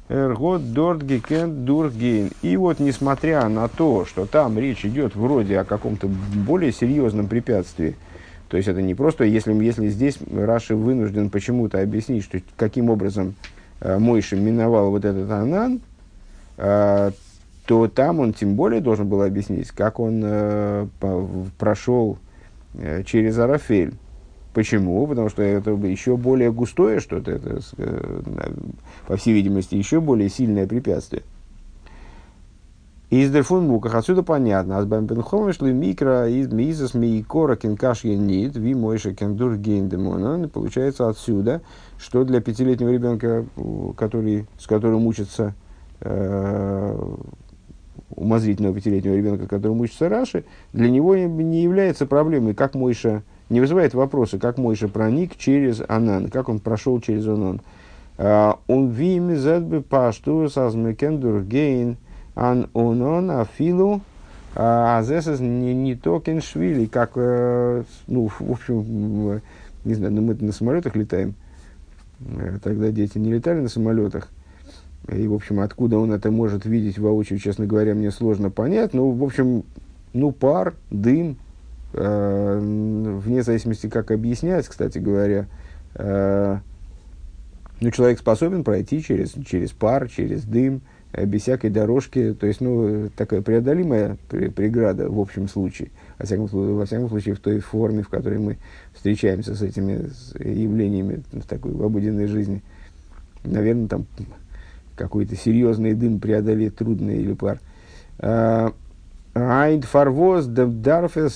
эргот 0.10 0.74
дорт 0.74 1.03
гекен 1.03 1.63
дургейн. 1.63 2.31
И 2.41 2.58
вот 2.58 2.79
несмотря 2.79 3.48
на 3.48 3.69
то, 3.69 4.05
что 4.05 4.25
там 4.25 4.60
речь 4.60 4.84
идет 4.84 5.15
вроде 5.15 5.60
о 5.60 5.63
каком-то 5.63 6.08
более 6.08 6.74
серьезном 6.74 7.27
препятствии, 7.27 7.96
то 8.50 8.58
есть 8.58 8.68
это 8.68 8.82
не 8.82 8.96
просто, 8.96 9.24
если, 9.24 9.53
если 9.63 9.88
здесь 9.89 10.18
Раши 10.32 10.75
вынужден 10.75 11.29
почему-то 11.29 11.82
объяснить, 11.82 12.24
что 12.24 12.39
каким 12.58 12.89
образом 12.89 13.36
э, 13.79 14.00
Мойша 14.00 14.36
миновал 14.36 14.89
вот 14.89 15.06
этот 15.06 15.29
Анан, 15.29 15.82
э, 16.58 17.12
то 17.68 17.88
там 17.88 18.20
он 18.20 18.34
тем 18.34 18.56
более 18.56 18.82
должен 18.82 19.08
был 19.08 19.22
объяснить, 19.22 19.70
как 19.70 20.00
он 20.00 20.22
э, 20.24 20.88
по, 21.00 21.29
прошел 21.60 22.18
э, 22.74 23.03
через 23.03 23.38
Арафель. 23.38 23.94
Почему? 24.56 25.06
Потому 25.06 25.29
что 25.29 25.44
это 25.44 25.70
еще 25.72 26.18
более 26.18 26.51
густое 26.51 27.00
что-то, 27.00 27.29
это, 27.29 27.60
э, 27.77 28.51
по 29.06 29.15
всей 29.15 29.36
видимости, 29.36 29.75
еще 29.75 30.01
более 30.01 30.29
сильное 30.29 30.65
препятствие. 30.65 31.22
Из 33.10 33.32
дерфун 33.32 33.66
муках 33.68 33.96
отсюда 33.96 34.22
понятно. 34.22 34.78
Аз 34.78 34.86
бэм 34.86 35.08
бенхом 35.08 35.51
шли 35.51 35.74
микро 35.74 36.30
из 36.30 36.48
мизас 36.51 36.94
мейкора 36.94 37.56
кенкаш 37.56 38.04
нит 38.04 38.56
ви 38.56 38.75
мойша 38.75 39.16
кендур 39.16 39.56
гейндемона. 39.56 40.48
Получается 40.48 41.10
отсюда, 41.10 41.62
что 41.98 42.24
для 42.24 42.39
пятилетнего 42.39 42.89
ребенка, 42.89 43.46
который, 43.98 44.46
с 44.60 44.68
которым 44.68 45.08
учится 45.08 45.56
э, 46.01 47.16
умозрительного 48.16 48.75
пятилетнего 48.75 49.16
ребенка, 49.16 49.48
которому 49.48 49.82
учится 49.82 50.08
Раши, 50.08 50.44
для 50.72 50.92
него 50.92 51.16
не 51.16 51.63
является 51.63 52.06
проблемой, 52.06 52.54
как 52.54 52.75
Мойша, 52.75 53.24
не 53.50 53.60
вызывает 53.60 53.96
вопроса, 53.96 54.38
как 54.38 54.60
Мойша 54.60 54.88
проник 54.88 55.36
через 55.36 55.82
Анан, 55.88 56.30
как 56.30 56.48
он 56.48 56.60
прошел 56.60 57.01
через 57.01 57.25
Анан. 57.25 57.62
Э, 58.20 58.54
он 58.68 58.89
вими 58.89 59.34
задбы 59.34 59.82
пашту 59.82 60.48
сазмекендур 60.48 61.42
гейн– 61.42 61.98
ан 62.39 62.69
онон 62.74 63.31
афилу 63.31 64.01
азесас 64.55 65.41
не, 65.41 65.96
токен 65.96 66.41
швили, 66.41 66.86
как, 66.86 67.12
э, 67.15 67.84
ну, 68.08 68.29
в 68.39 68.51
общем, 68.51 69.41
не 69.86 69.93
знаю, 69.93 70.13
ну, 70.13 70.22
мы 70.22 70.34
на 70.36 70.51
самолетах 70.53 70.96
летаем, 70.96 71.36
э, 72.22 72.58
тогда 72.63 72.91
дети 72.91 73.17
не 73.17 73.34
летали 73.34 73.60
на 73.60 73.67
самолетах, 73.67 74.29
и, 75.12 75.27
в 75.27 75.34
общем, 75.34 75.60
откуда 75.60 75.98
он 75.98 76.13
это 76.13 76.31
может 76.31 76.65
видеть 76.65 76.98
воочию, 76.98 77.39
честно 77.39 77.67
говоря, 77.67 77.93
мне 77.93 78.10
сложно 78.10 78.50
понять, 78.50 78.93
но, 78.93 79.12
в 79.12 79.24
общем, 79.24 79.63
ну, 80.13 80.31
пар, 80.31 80.74
дым, 80.89 81.38
э, 81.93 82.60
вне 83.22 83.43
зависимости, 83.43 83.88
как 83.88 84.12
объяснять, 84.12 84.67
кстати 84.67 84.98
говоря, 84.98 85.46
э, 85.96 86.58
ну, 87.81 87.91
человек 87.91 88.19
способен 88.19 88.63
пройти 88.63 89.03
через, 89.03 89.34
через 89.46 89.72
пар, 89.72 90.10
через 90.10 90.43
дым, 90.43 90.77
Э, 90.77 90.99
без 91.13 91.42
всякой 91.42 91.70
дорожки, 91.72 92.34
то 92.34 92.46
есть, 92.46 92.62
ну, 92.62 93.10
такая 93.16 93.42
преодолимая 93.42 94.18
преграда 94.30 95.10
в 95.10 95.20
общем 95.20 95.48
случае, 95.48 95.89
во 96.20 96.25
всяком, 96.25 96.46
во 96.48 96.86
всяком 96.86 97.10
случае, 97.10 97.34
в 97.36 97.39
той 97.39 97.60
форме, 97.60 98.04
в 98.04 98.10
которой 98.10 98.38
мы 98.39 98.58
встречаемся 98.94 99.56
с 99.56 99.62
этими 99.62 100.10
явлениями 100.39 101.24
в 101.32 101.48
такой 101.48 101.72
в 101.72 101.84
обыденной 101.84 102.28
жизни. 102.28 102.62
Наверное, 103.44 103.88
там 103.88 104.06
какой-то 104.96 105.36
серьезный 105.36 105.94
дым 105.94 106.20
преодолеть 106.20 106.75
трудно 106.75 107.12
или 107.12 107.34
пар. 107.34 107.60
Айд 109.34 109.86
фарвоз 109.86 110.46
дарфер 110.46 111.28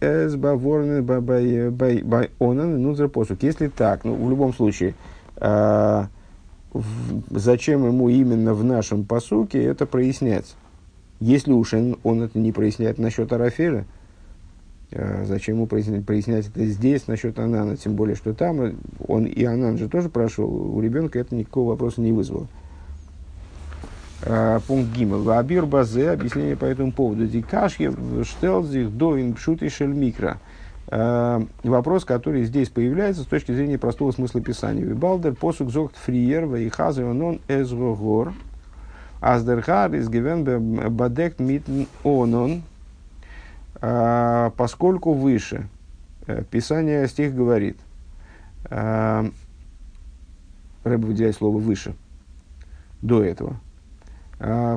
эс 0.00 0.34
баворны 0.36 1.02
бай 1.02 2.30
онан 2.38 2.82
нузер 2.82 3.08
посук. 3.08 3.42
Если 3.42 3.68
так, 3.68 4.04
ну, 4.04 4.14
в 4.14 4.30
любом 4.30 4.54
случае, 4.54 4.94
а, 6.72 6.80
зачем 7.30 7.86
ему 7.86 8.08
именно 8.08 8.54
в 8.54 8.64
нашем 8.64 9.04
посуке 9.04 9.62
это 9.62 9.86
прояснять. 9.86 10.54
Если 11.20 11.52
уж 11.52 11.74
он, 11.74 11.98
он 12.02 12.22
это 12.22 12.38
не 12.38 12.52
проясняет 12.52 12.98
насчет 12.98 13.32
Арафеля, 13.32 13.84
э, 14.90 15.24
зачем 15.26 15.56
ему 15.56 15.66
прояснять, 15.66 16.04
прояснять 16.04 16.48
это 16.48 16.64
здесь 16.66 17.06
насчет 17.06 17.38
Анана, 17.38 17.76
тем 17.76 17.94
более, 17.94 18.16
что 18.16 18.34
там 18.34 18.74
он 19.06 19.26
и 19.26 19.44
Анан 19.44 19.78
же 19.78 19.88
тоже 19.88 20.08
прошел, 20.08 20.48
у 20.50 20.80
ребенка 20.80 21.20
это 21.20 21.34
никакого 21.34 21.70
вопроса 21.70 22.00
не 22.00 22.12
вызвало. 22.12 22.48
Э, 24.22 24.58
пункт 24.66 24.92
Гимл. 24.96 25.30
Абир 25.30 25.66
Базе, 25.66 26.10
объяснение 26.10 26.56
по 26.56 26.64
этому 26.64 26.92
поводу. 26.92 27.26
Дикашьев 27.26 27.94
штелзих 28.26 28.90
до 28.96 29.20
инпшуты 29.20 29.68
шельмикра. 29.68 30.38
Э, 30.40 30.51
вопрос, 30.88 32.04
который 32.04 32.44
здесь 32.44 32.68
появляется 32.68 33.22
с 33.22 33.26
точки 33.26 33.52
зрения 33.52 33.78
простого 33.78 34.12
смысла 34.12 34.40
Писания. 34.40 34.84
Вибалдер 34.84 35.34
посук 35.34 35.70
зогт 35.70 35.96
фриер 35.96 36.46
вейхазы 36.46 37.02
онон 37.02 37.40
эзгогор 37.48 38.32
Аздерхар 39.20 39.94
из 39.94 40.08
гивен 40.08 40.90
бадект 40.90 41.38
митн 41.38 41.84
онон, 42.04 42.62
поскольку 43.80 45.12
выше. 45.12 45.68
Писание 46.50 47.06
стих 47.08 47.34
говорит. 47.34 47.78
Рэб 48.68 49.32
выделяет 50.84 51.36
слово 51.36 51.58
выше. 51.58 51.94
До 53.00 53.22
этого. 53.22 53.56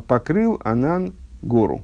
Покрыл 0.08 0.62
Анан 0.64 1.14
гору. 1.42 1.82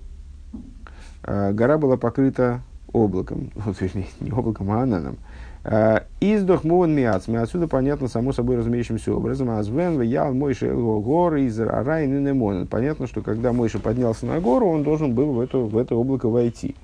Гора 1.23 1.77
была 1.77 1.97
покрыта 1.97 2.61
облаком, 2.93 3.51
вот, 3.55 3.79
вернее, 3.81 4.07
не 4.19 4.31
облаком, 4.31 4.71
а 4.71 4.83
ананом. 4.83 5.17
А, 5.63 6.05
Издох 6.19 6.63
муан 6.63 6.93
миацми. 6.93 7.37
Отсюда 7.37 7.67
понятно, 7.67 8.07
само 8.07 8.33
собой 8.33 8.57
разумеющимся 8.57 9.13
образом. 9.13 9.51
Азвен 9.51 9.99
вял 10.01 10.33
Мойша 10.33 10.73
гор 10.73 11.35
из 11.35 11.59
рай 11.59 12.07
ненемонен. 12.07 12.67
Понятно, 12.67 13.07
что 13.07 13.21
когда 13.21 13.53
Мойша 13.53 13.79
поднялся 13.79 14.25
на 14.25 14.39
гору, 14.39 14.67
он 14.67 14.83
должен 14.83 15.13
был 15.13 15.33
в, 15.33 15.39
эту, 15.39 15.65
в 15.65 15.77
это 15.77 15.95
облако 15.95 16.29
войти. 16.29 16.75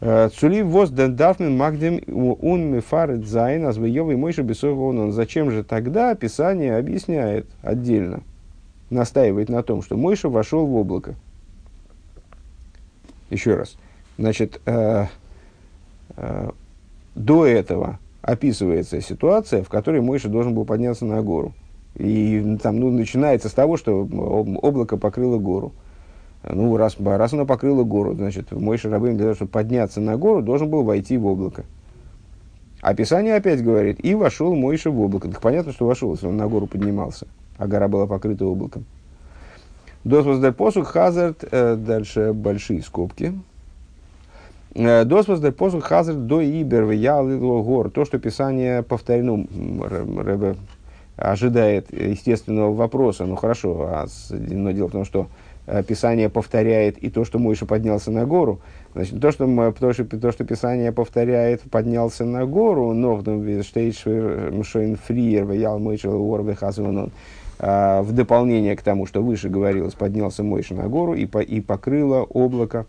А, 0.00 0.30
צוליב 0.30 0.62
וואָס 0.62 0.90
דאַרף 0.90 1.31
מען 1.31 1.56
מקדים 1.56 2.00
און 2.06 2.74
מפרט 2.74 3.26
זײַן 3.26 3.66
אַז 3.66 3.87
ויבא 3.87 4.16
משה 4.16 4.42
בתוך 4.42 4.77
הענן. 4.77 5.12
Зачем 5.12 5.50
же 5.50 5.64
тогда 5.64 6.14
Писание 6.14 6.78
объясняет 6.78 7.46
отдельно, 7.62 8.22
настаивает 8.88 9.50
на 9.50 9.62
том, 9.62 9.82
что 9.82 9.96
Мойша 9.96 10.30
вошел 10.30 10.66
в 10.66 10.74
облако. 10.74 11.14
Еще 13.34 13.56
раз. 13.56 13.76
Значит, 14.16 14.60
э, 14.64 15.06
э, 16.16 16.50
до 17.16 17.46
этого 17.46 17.98
описывается 18.22 19.00
ситуация, 19.00 19.64
в 19.64 19.68
которой 19.68 20.00
Мойша 20.00 20.28
должен 20.28 20.54
был 20.54 20.64
подняться 20.64 21.04
на 21.04 21.20
гору. 21.20 21.52
И 21.96 22.58
там 22.62 22.78
ну, 22.78 22.90
начинается 22.90 23.48
с 23.48 23.52
того, 23.52 23.76
что 23.76 24.02
облако 24.04 24.96
покрыло 24.96 25.38
гору. 25.38 25.72
Ну, 26.48 26.76
раз, 26.76 26.96
раз 27.00 27.32
оно 27.32 27.44
покрыло 27.44 27.82
гору, 27.82 28.14
значит, 28.14 28.52
Мойша 28.52 28.88
Рабым 28.88 29.16
для 29.16 29.24
того, 29.24 29.34
чтобы 29.34 29.50
подняться 29.50 30.00
на 30.00 30.16
гору, 30.16 30.40
должен 30.40 30.70
был 30.70 30.84
войти 30.84 31.16
в 31.16 31.26
облако. 31.26 31.64
Описание 32.82 33.34
опять 33.34 33.64
говорит, 33.64 33.98
и 34.04 34.14
вошел 34.14 34.54
Мойша 34.54 34.92
в 34.92 35.00
облако. 35.00 35.28
Так 35.28 35.40
понятно, 35.40 35.72
что 35.72 35.86
вошел, 35.86 36.12
если 36.12 36.28
он 36.28 36.36
на 36.36 36.46
гору 36.46 36.68
поднимался, 36.68 37.26
а 37.58 37.66
гора 37.66 37.88
была 37.88 38.06
покрыта 38.06 38.46
облаком. 38.46 38.84
Дос 40.04 40.26
воздаль 40.26 40.52
посух 40.52 40.88
хазард, 40.88 41.44
э, 41.50 41.76
дальше 41.76 42.34
большие 42.34 42.82
скобки. 42.82 43.32
Э, 44.74 45.04
Дос 45.04 45.28
воздаль 45.28 45.52
посух 45.52 45.84
хазард 45.84 46.26
до 46.26 46.42
ибер 46.42 46.90
я 46.90 47.22
гор. 47.22 47.90
То, 47.90 48.04
что 48.04 48.18
Писание 48.18 48.82
повторено, 48.82 49.46
Рэбе 49.82 50.56
ожидает 51.16 51.90
естественного 51.90 52.74
вопроса. 52.74 53.24
Ну 53.24 53.36
хорошо, 53.36 53.88
а, 53.90 54.06
но 54.30 54.72
дело 54.72 54.88
в 54.88 54.92
том, 54.92 55.06
что 55.06 55.28
э, 55.66 55.82
Писание 55.82 56.28
повторяет 56.28 56.98
и 56.98 57.08
то, 57.08 57.24
что 57.24 57.38
Мойша 57.38 57.64
поднялся 57.64 58.10
на 58.10 58.26
гору. 58.26 58.60
Значит, 58.92 59.18
то, 59.22 59.32
что, 59.32 59.72
то, 59.72 59.92
что, 59.94 60.04
то, 60.04 60.32
что 60.32 60.44
Писание 60.44 60.92
повторяет, 60.92 61.62
поднялся 61.62 62.26
на 62.26 62.44
гору, 62.44 62.92
но 62.92 63.22
штейдж 63.62 64.02
шойн 64.64 64.96
фриер, 64.96 65.50
ял 65.52 65.78
Мойша 65.78 66.10
уорбе 66.10 66.54
хазванон. 66.54 67.10
А, 67.58 68.02
в 68.02 68.12
дополнение 68.12 68.76
к 68.76 68.82
тому, 68.82 69.06
что 69.06 69.22
выше 69.22 69.48
говорилось, 69.48 69.94
поднялся 69.94 70.42
Мойша 70.42 70.74
на 70.74 70.88
гору 70.88 71.14
и, 71.14 71.26
по, 71.26 71.38
и 71.38 71.60
покрыло 71.60 72.22
облако. 72.22 72.86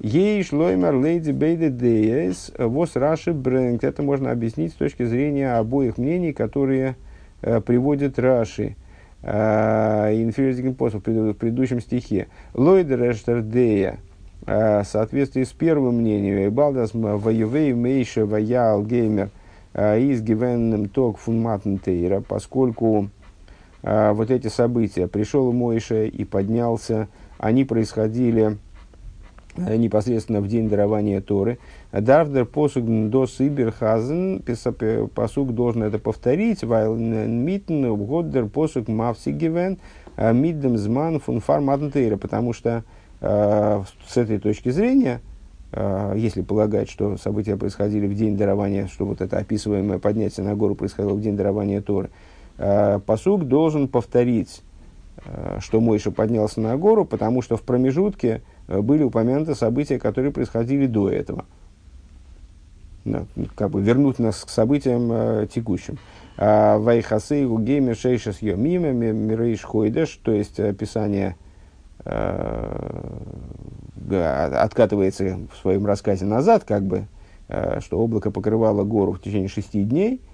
Ей 0.00 0.42
шлоймер 0.42 0.96
лейди 0.96 1.30
бейде 1.30 1.70
деес 1.70 2.52
вос 2.58 2.96
раши 2.96 3.32
брэнк. 3.32 3.84
Это 3.84 4.02
можно 4.02 4.32
объяснить 4.32 4.72
с 4.72 4.74
точки 4.74 5.04
зрения 5.04 5.54
обоих 5.54 5.98
мнений, 5.98 6.32
которые 6.32 6.96
э, 7.42 7.60
приводит 7.60 8.18
Раши. 8.18 8.74
Инфериозикин 9.22 10.74
посыл 10.74 10.98
в 10.98 11.02
предыдущем 11.34 11.80
стихе. 11.80 12.26
Лойдер 12.52 13.10
эштер 13.10 13.40
дея. 13.40 13.98
Э, 14.46 14.82
в 14.82 14.86
соответствии 14.86 15.44
с 15.44 15.52
первым 15.52 15.98
мнением, 15.98 16.52
Балдас 16.52 16.90
воевей 16.92 17.72
мейша 17.72 18.26
ваял 18.26 18.82
геймер 18.84 19.30
из 19.74 20.22
гивенным 20.22 20.88
ток 20.88 21.18
фунматн 21.18 21.78
поскольку 22.28 23.08
а, 23.08 23.08
вот 23.84 24.30
эти 24.30 24.48
события, 24.48 25.06
пришел 25.08 25.52
Мойша 25.52 26.04
и 26.04 26.24
поднялся, 26.24 27.08
они 27.38 27.64
происходили 27.64 28.56
э, 29.56 29.76
непосредственно 29.76 30.40
в 30.40 30.48
день 30.48 30.70
дарования 30.70 31.20
Торы. 31.20 31.58
Дарвдер 31.92 32.46
посуг 32.46 32.84
до 33.10 33.26
Сибирхазен, 33.26 34.42
посуг 35.14 35.52
должен 35.54 35.82
это 35.82 35.98
повторить, 35.98 36.62
weil 36.62 36.96
митн 36.96 37.94
годдер 37.94 38.46
посуг 38.46 38.88
мавсигивен, 38.88 39.78
а, 40.16 40.32
миддем 40.32 40.78
зман 40.78 41.20
фун 41.20 41.40
фарматнтейра, 41.40 42.16
потому 42.16 42.54
что 42.54 42.84
э, 43.20 43.82
с 44.06 44.16
этой 44.16 44.38
точки 44.38 44.70
зрения, 44.70 45.20
э, 45.72 46.14
если 46.16 46.40
полагать, 46.40 46.88
что 46.88 47.18
события 47.18 47.56
происходили 47.56 48.06
в 48.06 48.14
день 48.14 48.36
дарования, 48.36 48.86
что 48.86 49.04
вот 49.04 49.20
это 49.20 49.38
описываемое 49.38 49.98
поднятие 49.98 50.46
на 50.46 50.54
гору 50.54 50.74
происходило 50.74 51.14
в 51.14 51.20
день 51.20 51.36
дарования 51.36 51.82
Торы, 51.82 52.08
э, 52.08 52.10
посуг 52.56 53.44
должен 53.48 53.88
повторить, 53.88 54.62
э, 55.24 55.58
что 55.60 55.80
Мойша 55.80 56.10
поднялся 56.10 56.60
на 56.60 56.76
гору, 56.76 57.04
потому 57.04 57.42
что 57.42 57.56
в 57.56 57.62
промежутке 57.62 58.42
э, 58.68 58.80
были 58.80 59.02
упомянуты 59.02 59.54
события, 59.54 59.98
которые 59.98 60.32
происходили 60.32 60.86
до 60.86 61.10
этого. 61.10 61.46
Да, 63.04 63.26
как 63.54 63.70
бы 63.70 63.82
вернуть 63.82 64.18
нас 64.18 64.44
к 64.44 64.48
событиям 64.48 65.10
э, 65.12 65.46
текущим. 65.52 65.98
А, 66.36 66.78
Вайхасейгу 66.78 67.58
геймер 67.58 67.96
шейшас 67.96 68.40
йомима 68.40 68.92
мирейш 68.92 69.62
хойдеш, 69.62 70.18
то 70.22 70.32
есть 70.32 70.58
описание 70.58 71.36
э, 72.04 73.20
откатывается 74.10 75.38
в 75.52 75.58
своем 75.58 75.86
рассказе 75.86 76.24
назад, 76.24 76.64
как 76.64 76.84
бы, 76.84 77.06
э, 77.48 77.80
что 77.80 77.98
облако 77.98 78.30
покрывало 78.30 78.84
гору 78.84 79.12
в 79.12 79.20
течение 79.20 79.48
шести 79.48 79.82
дней– 79.82 80.20
Э, 80.30 80.32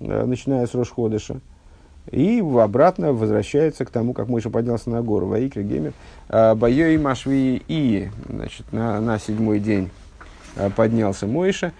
начиная 0.00 0.66
с 0.66 0.74
Рошходыша, 0.74 1.40
и 2.10 2.40
обратно 2.40 3.12
возвращается 3.12 3.84
к 3.84 3.90
тому, 3.90 4.14
как 4.14 4.28
Мойша 4.28 4.50
поднялся 4.50 4.88
на 4.90 5.02
гору. 5.02 5.26
Ваикра 5.26 5.62
Гемер. 5.62 5.92
«А, 6.28 6.54
Байой 6.54 6.96
Машви 6.96 7.62
И, 7.68 8.08
значит, 8.28 8.72
на, 8.72 9.00
на 9.00 9.18
седьмой 9.18 9.60
день 9.60 9.90
э, 10.56 10.70
поднялся 10.74 11.26
Мойша. 11.26 11.72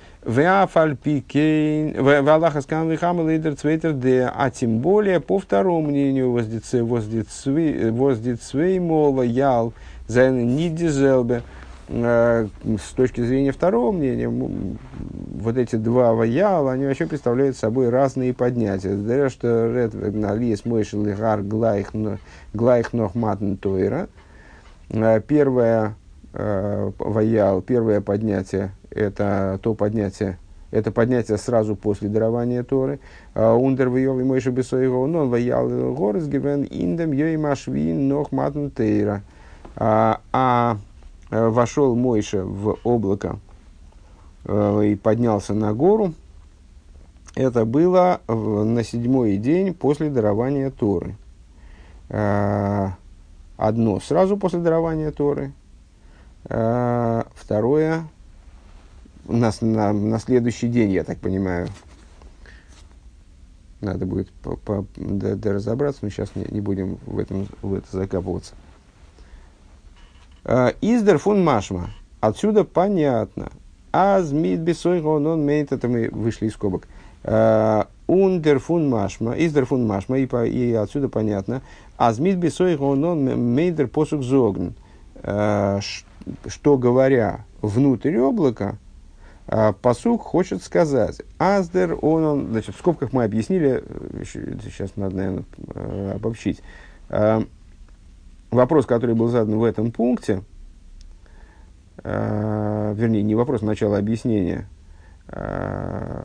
А 4.35 4.51
тем 4.51 4.79
более, 4.81 5.21
по 5.21 5.39
второму 5.39 5.89
мнению, 5.89 6.33
воздицвей 7.93 8.79
мола 8.81 9.25
ял, 9.25 9.73
зайна 10.07 10.43
не 10.43 10.69
дизелбе, 10.69 11.37
Э, 11.37 11.68
с 11.89 12.93
точки 12.95 13.23
зрения 13.23 13.51
второго 13.51 13.93
мнения, 13.93 14.29
вот 14.29 15.57
эти 15.57 15.77
два 15.77 16.13
ваяла, 16.13 16.73
они 16.73 16.85
вообще 16.85 17.07
представляют 17.07 17.57
собой 17.57 17.89
разные 17.89 18.35
поднятия. 18.35 18.95
Даря, 18.95 19.31
что 19.31 19.73
ред 19.73 19.95
налис 20.15 20.67
мойшел 20.67 21.07
и 21.07 21.13
гар 21.13 21.43
глайх 21.43 21.95
нох 22.93 23.15
матн 23.15 23.55
тойра. 23.55 24.09
Э, 24.91 25.21
первое 25.27 25.95
э, 26.35 26.91
ваял, 26.99 27.63
первое 27.63 28.03
поднятие, 28.03 28.73
это 28.91 29.59
то 29.63 29.75
поднятие, 29.75 30.39
это 30.71 30.93
поднятие 30.93 31.39
сразу 31.39 31.75
после 31.75 32.11
дарования 32.11 32.65
Торы. 32.65 33.01
Ундер 33.35 33.89
вайов 33.89 34.21
и 34.21 34.25
мойшел 34.25 34.53
бесоего 34.53 35.07
нон 35.07 35.31
ваял 35.31 35.69
горес 35.95 36.27
гивен 36.27 36.65
индем 36.65 37.13
йой 37.13 37.39
машвин 37.39 38.09
нох 38.09 38.31
матн 38.31 38.69
тейра. 38.69 39.23
А 39.77 40.21
Э, 40.31 40.88
вошел 41.31 41.95
Мойша 41.95 42.45
в 42.45 42.79
облако 42.85 43.39
э, 44.45 44.83
и 44.87 44.95
поднялся 44.97 45.55
на 45.55 45.73
гору, 45.75 46.15
это 47.35 47.65
было 47.65 48.21
на 48.27 48.83
седьмой 48.83 49.37
день 49.37 49.75
после 49.75 50.11
дарования 50.11 50.71
Торы. 50.71 51.17
Э, 52.09 52.89
одно 53.57 54.01
сразу 54.01 54.37
после 54.37 54.61
дарования 54.61 55.11
Торы, 55.11 55.53
второе 56.45 58.05
на, 59.29 59.53
на, 59.61 59.93
на 59.93 60.19
следующий 60.19 60.69
день, 60.69 60.91
я 60.91 61.05
так 61.05 61.19
понимаю. 61.19 61.69
Надо 63.81 64.07
будет 64.07 64.31
по, 64.31 64.57
по, 64.57 64.87
да, 64.97 65.37
да 65.37 65.53
разобраться, 65.53 66.01
но 66.03 66.11
сейчас 66.11 66.35
не, 66.35 66.45
не 66.51 66.61
будем 66.61 66.99
в, 67.07 67.19
этом, 67.19 67.47
в 67.63 67.75
это 67.75 67.87
закапываться. 67.93 68.55
Э, 70.45 70.73
Издер 70.81 71.19
фун 71.19 71.43
машма. 71.45 71.91
Отсюда 72.21 72.65
понятно. 72.65 73.51
Аз 73.93 74.33
мид 74.33 74.61
бесойго 74.61 75.07
он 75.07 75.45
мейт, 75.45 75.73
это 75.73 75.89
мы 75.89 76.09
вышли 76.11 76.47
из 76.47 76.55
скобок. 76.55 76.89
Э, 77.25 77.85
ундер 78.07 78.59
фун 78.59 78.89
машма, 78.89 79.33
издер 79.33 79.65
фун 79.67 79.87
машма, 79.87 80.19
и, 80.19 80.27
по, 80.27 80.45
и 80.45 80.73
отсюда 80.73 81.09
понятно. 81.09 81.63
Аз 81.97 82.19
мид 82.19 82.37
бесойго 82.37 82.83
он 82.83 83.55
мейдер 83.55 83.89
посук 83.89 84.23
зогн. 84.23 84.75
Э, 85.23 85.81
что 86.47 86.77
говоря 86.77 87.47
внутрь 87.63 88.19
облака, 88.19 88.77
посук 89.81 90.23
хочет 90.23 90.63
сказать. 90.63 91.23
Аздер 91.39 91.97
он, 92.03 92.25
он, 92.25 92.47
значит, 92.49 92.75
в 92.75 92.79
скобках 92.79 93.15
мы 93.15 93.25
объяснили, 93.25 93.83
сейчас 94.25 94.91
надо, 94.97 95.17
наверное, 95.17 95.45
обобщить 96.15 96.61
вопрос, 98.51 98.87
который 98.87 99.15
был 99.15 99.29
задан 99.29 99.59
в 99.59 99.65
этом 99.65 99.93
пункте, 99.93 100.43
э, 102.03 102.95
вернее, 102.97 103.23
не 103.23 103.35
вопрос, 103.35 103.63
начало 103.63 103.99
объяснения, 103.99 104.69
э, 105.29 106.25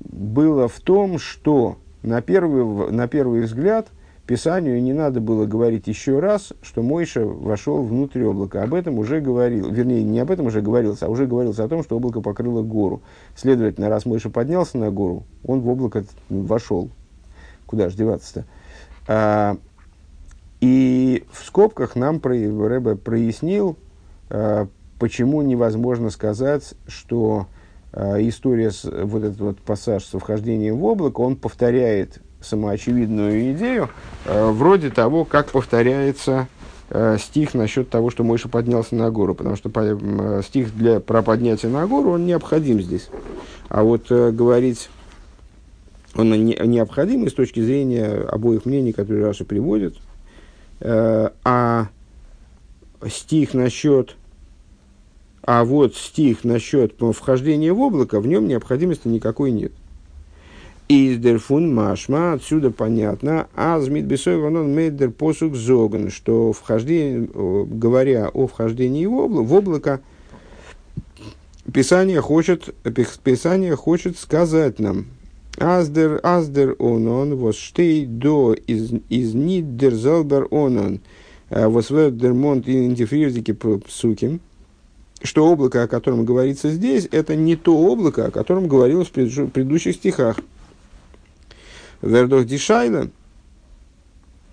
было 0.00 0.68
в 0.68 0.80
том, 0.80 1.18
что 1.18 1.78
на 2.02 2.22
первый, 2.22 2.90
на 2.90 3.08
первый 3.08 3.42
взгляд 3.42 3.88
Писанию 4.26 4.82
не 4.82 4.92
надо 4.92 5.20
было 5.20 5.46
говорить 5.46 5.86
еще 5.86 6.18
раз, 6.18 6.52
что 6.60 6.82
Мойша 6.82 7.24
вошел 7.24 7.82
внутрь 7.84 8.24
облака. 8.24 8.64
Об 8.64 8.74
этом 8.74 8.98
уже 8.98 9.20
говорил, 9.20 9.70
вернее, 9.70 10.02
не 10.02 10.18
об 10.18 10.32
этом 10.32 10.46
уже 10.46 10.62
говорилось, 10.62 11.02
а 11.02 11.08
уже 11.08 11.26
говорилось 11.26 11.60
о 11.60 11.68
том, 11.68 11.84
что 11.84 11.96
облако 11.96 12.20
покрыло 12.20 12.62
гору. 12.62 13.02
Следовательно, 13.36 13.88
раз 13.88 14.04
Мойша 14.04 14.28
поднялся 14.28 14.78
на 14.78 14.90
гору, 14.90 15.22
он 15.44 15.60
в 15.60 15.68
облако 15.68 16.04
вошел. 16.28 16.90
Куда 17.66 17.88
же 17.88 17.96
деваться-то? 17.96 19.58
И 20.60 21.24
в 21.30 21.44
скобках 21.44 21.96
нам 21.96 22.20
Рэбе 22.22 22.96
прояснил, 22.96 23.76
а, 24.30 24.68
почему 24.98 25.42
невозможно 25.42 26.10
сказать, 26.10 26.74
что 26.86 27.46
а, 27.92 28.16
история, 28.20 28.72
вот 28.82 29.24
этот 29.24 29.40
вот 29.40 29.58
пассаж 29.60 30.04
с 30.04 30.18
вхождением 30.18 30.78
в 30.78 30.84
облако, 30.84 31.20
он 31.20 31.36
повторяет 31.36 32.20
самоочевидную 32.40 33.52
идею, 33.52 33.90
э, 34.24 34.50
вроде 34.50 34.90
того, 34.90 35.24
как 35.24 35.50
повторяется 35.50 36.48
э, 36.90 37.16
стих 37.18 37.54
насчет 37.54 37.90
того, 37.90 38.10
что 38.10 38.24
Мойша 38.24 38.48
поднялся 38.48 38.94
на 38.94 39.10
гору, 39.10 39.34
потому 39.34 39.56
что 39.56 39.70
э, 39.74 40.42
стих 40.44 40.76
для, 40.76 41.00
про 41.00 41.22
поднятие 41.22 41.70
на 41.70 41.86
гору, 41.86 42.12
он 42.12 42.26
необходим 42.26 42.80
здесь. 42.80 43.08
А 43.68 43.82
вот 43.82 44.10
говорить, 44.10 44.90
он 46.14 46.30
не, 46.30 46.56
необходим 46.64 47.28
с 47.28 47.32
точки 47.32 47.60
зрения 47.60 48.06
обоих 48.28 48.64
мнений, 48.64 48.92
которые 48.92 49.26
Раша 49.26 49.44
приводит, 49.44 49.96
а 50.80 51.88
стих 53.08 53.54
насчет 53.54 54.16
а 55.46 55.64
вот 55.64 55.94
стих 55.94 56.42
насчет 56.42 56.94
вхождения 56.98 57.72
в 57.72 57.80
облако, 57.80 58.20
в 58.20 58.26
нем 58.26 58.48
необходимости 58.48 59.06
никакой 59.06 59.52
нет. 59.52 59.72
Из 60.88 61.18
дерфун 61.18 61.72
машма, 61.72 62.32
отсюда 62.32 62.72
понятно, 62.72 63.46
азмит 63.54 64.06
бесой 64.06 64.38
ванон 64.38 64.74
мейдер 64.74 65.10
посук 65.10 65.54
зоган, 65.54 66.10
что 66.10 66.52
вхождение, 66.52 67.28
говоря 67.32 68.28
о 68.28 68.48
вхождении 68.48 69.06
в 69.06 69.14
облако, 69.14 69.46
в 69.46 69.54
облако 69.54 70.00
Писание 71.72 72.20
хочет, 72.20 72.74
Писание 73.22 73.74
хочет 73.76 74.18
сказать 74.18 74.78
нам, 74.80 75.06
Аздер, 75.58 76.20
аздер 76.22 76.76
онон, 76.78 77.36
вос 77.36 77.56
штей 77.56 78.04
до 78.04 78.52
из, 78.54 78.92
из 79.08 79.34
ниддер 79.34 79.94
залбер 79.94 80.48
онон, 80.50 81.00
вос 81.48 81.90
вердер 81.90 82.34
монт 82.34 82.68
индифрирзики 82.68 83.52
псуким, 83.52 84.40
что 85.22 85.46
облако, 85.50 85.82
о 85.82 85.88
котором 85.88 86.26
говорится 86.26 86.70
здесь, 86.70 87.08
это 87.10 87.36
не 87.36 87.56
то 87.56 87.76
облако, 87.76 88.26
о 88.26 88.30
котором 88.30 88.68
говорилось 88.68 89.08
в 89.08 89.12
предыдущих 89.48 89.94
стихах. 89.94 90.38
Вердох 92.02 92.44
Дишайна, 92.44 93.10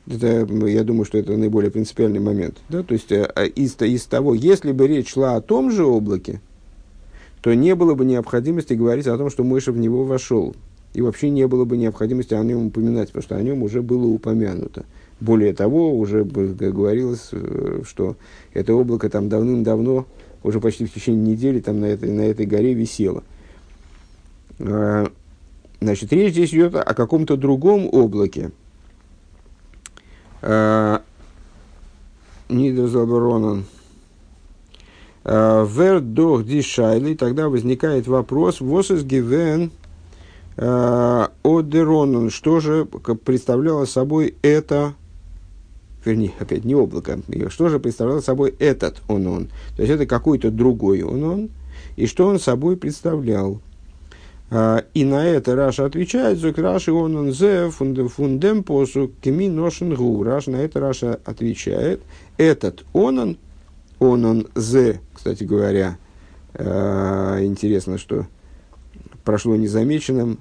это, 0.09 0.45
я 0.67 0.83
думаю, 0.83 1.05
что 1.05 1.17
это 1.17 1.35
наиболее 1.35 1.71
принципиальный 1.71 2.19
момент. 2.19 2.57
Да? 2.69 2.83
То 2.83 2.93
есть 2.93 3.11
э, 3.11 3.23
а 3.23 3.43
из, 3.43 3.75
из 3.81 4.05
того, 4.05 4.33
если 4.33 4.71
бы 4.71 4.87
речь 4.87 5.11
шла 5.11 5.35
о 5.35 5.41
том 5.41 5.71
же 5.71 5.85
облаке, 5.85 6.41
то 7.41 7.53
не 7.53 7.75
было 7.75 7.93
бы 7.93 8.05
необходимости 8.05 8.73
говорить 8.73 9.07
о 9.07 9.17
том, 9.17 9.29
что 9.29 9.43
Мойша 9.43 9.71
в 9.71 9.77
него 9.77 10.05
вошел. 10.05 10.55
И 10.93 11.01
вообще 11.01 11.29
не 11.29 11.47
было 11.47 11.65
бы 11.65 11.77
необходимости 11.77 12.34
о 12.34 12.43
нем 12.43 12.67
упоминать, 12.67 13.08
потому 13.08 13.23
что 13.23 13.36
о 13.36 13.41
нем 13.41 13.63
уже 13.63 13.82
было 13.82 14.06
упомянуто. 14.06 14.86
Более 15.19 15.53
того, 15.53 15.97
уже 15.97 16.23
говорилось, 16.23 17.29
э, 17.32 17.82
что 17.86 18.15
это 18.53 18.75
облако 18.75 19.10
там 19.10 19.27
давным-давно, 19.27 20.06
уже 20.43 20.60
почти 20.60 20.86
в 20.86 20.93
течение 20.93 21.34
недели 21.34 21.60
там 21.62 21.79
на 21.79 21.86
этой, 21.86 22.12
на 22.12 22.21
этой 22.21 22.45
горе 22.45 22.73
висело. 22.73 23.23
А, 24.60 25.08
Значит, 25.82 26.13
речь 26.13 26.32
здесь 26.32 26.53
идет 26.53 26.75
о 26.75 26.93
каком-то 26.93 27.36
другом 27.36 27.89
облаке. 27.91 28.51
А, 30.41 31.01
Нидерзабронан. 32.49 33.65
Вердох 35.25 36.43
дишайли, 36.45 37.15
тогда 37.15 37.47
возникает 37.47 38.08
вопрос, 38.08 38.60
восис 38.60 39.03
гивен 39.03 39.71
а, 40.57 41.31
одеронан, 41.43 42.29
что 42.29 42.59
же 42.59 42.85
представляло 42.85 43.85
собой 43.85 44.35
это, 44.41 44.93
вернее, 46.05 46.31
опять 46.39 46.65
не 46.65 46.75
облако, 46.75 47.19
что 47.49 47.69
же 47.69 47.79
представляло 47.79 48.21
собой 48.21 48.55
этот 48.59 49.01
онон, 49.07 49.49
то 49.75 49.81
есть 49.81 49.93
это 49.93 50.05
какой-то 50.05 50.51
другой 50.51 51.01
онон, 51.01 51.49
и 51.95 52.05
что 52.05 52.27
он 52.27 52.39
собой 52.39 52.77
представлял. 52.77 53.59
А, 54.51 54.85
и 54.93 55.03
на 55.03 55.25
это 55.25 55.55
Раша 55.55 55.85
отвечает, 55.85 56.37
Зок 56.37 56.59
Раши 56.59 56.91
он 56.91 57.15
он 57.15 57.33
зе 57.33 57.71
фундем 57.71 58.63
посу 58.63 59.11
кеми 59.21 59.49
ношен 59.49 59.95
гу. 59.95 60.23
Раша 60.23 60.51
на 60.51 60.57
это 60.57 60.79
Раша 60.79 61.19
отвечает, 61.25 62.01
этот 62.37 62.85
он 62.93 63.17
он, 63.17 63.37
он 63.99 64.25
он 64.25 64.47
зе, 64.53 65.01
кстати 65.13 65.43
говоря, 65.43 65.97
а, 66.53 67.43
интересно, 67.43 67.97
что 67.97 68.27
прошло 69.23 69.55
незамеченным 69.55 70.39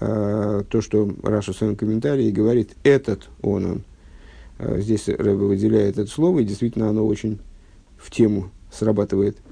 а, 0.00 0.64
то, 0.64 0.80
что 0.80 1.10
Раша 1.22 1.52
в 1.52 1.56
своем 1.56 1.76
комментарии 1.76 2.30
говорит, 2.30 2.76
этот 2.82 3.28
он 3.42 3.66
он. 3.66 3.84
Здесь 4.58 5.08
Рэбе 5.08 5.32
выделяет 5.32 5.98
это 5.98 6.08
слово, 6.08 6.40
и 6.40 6.44
действительно 6.44 6.88
оно 6.88 7.04
очень 7.04 7.40
в 7.98 8.10
тему 8.10 8.50
срабатывает– 8.70 9.36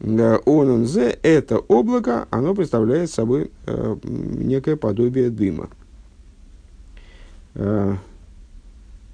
он 0.00 0.70
он 0.70 0.86
зе, 0.86 1.18
это 1.22 1.58
облако, 1.58 2.26
оно 2.30 2.54
представляет 2.54 3.10
собой 3.10 3.50
э, 3.66 3.96
некое 4.02 4.76
подобие 4.76 5.28
дыма. 5.28 5.68
Э, 7.54 7.96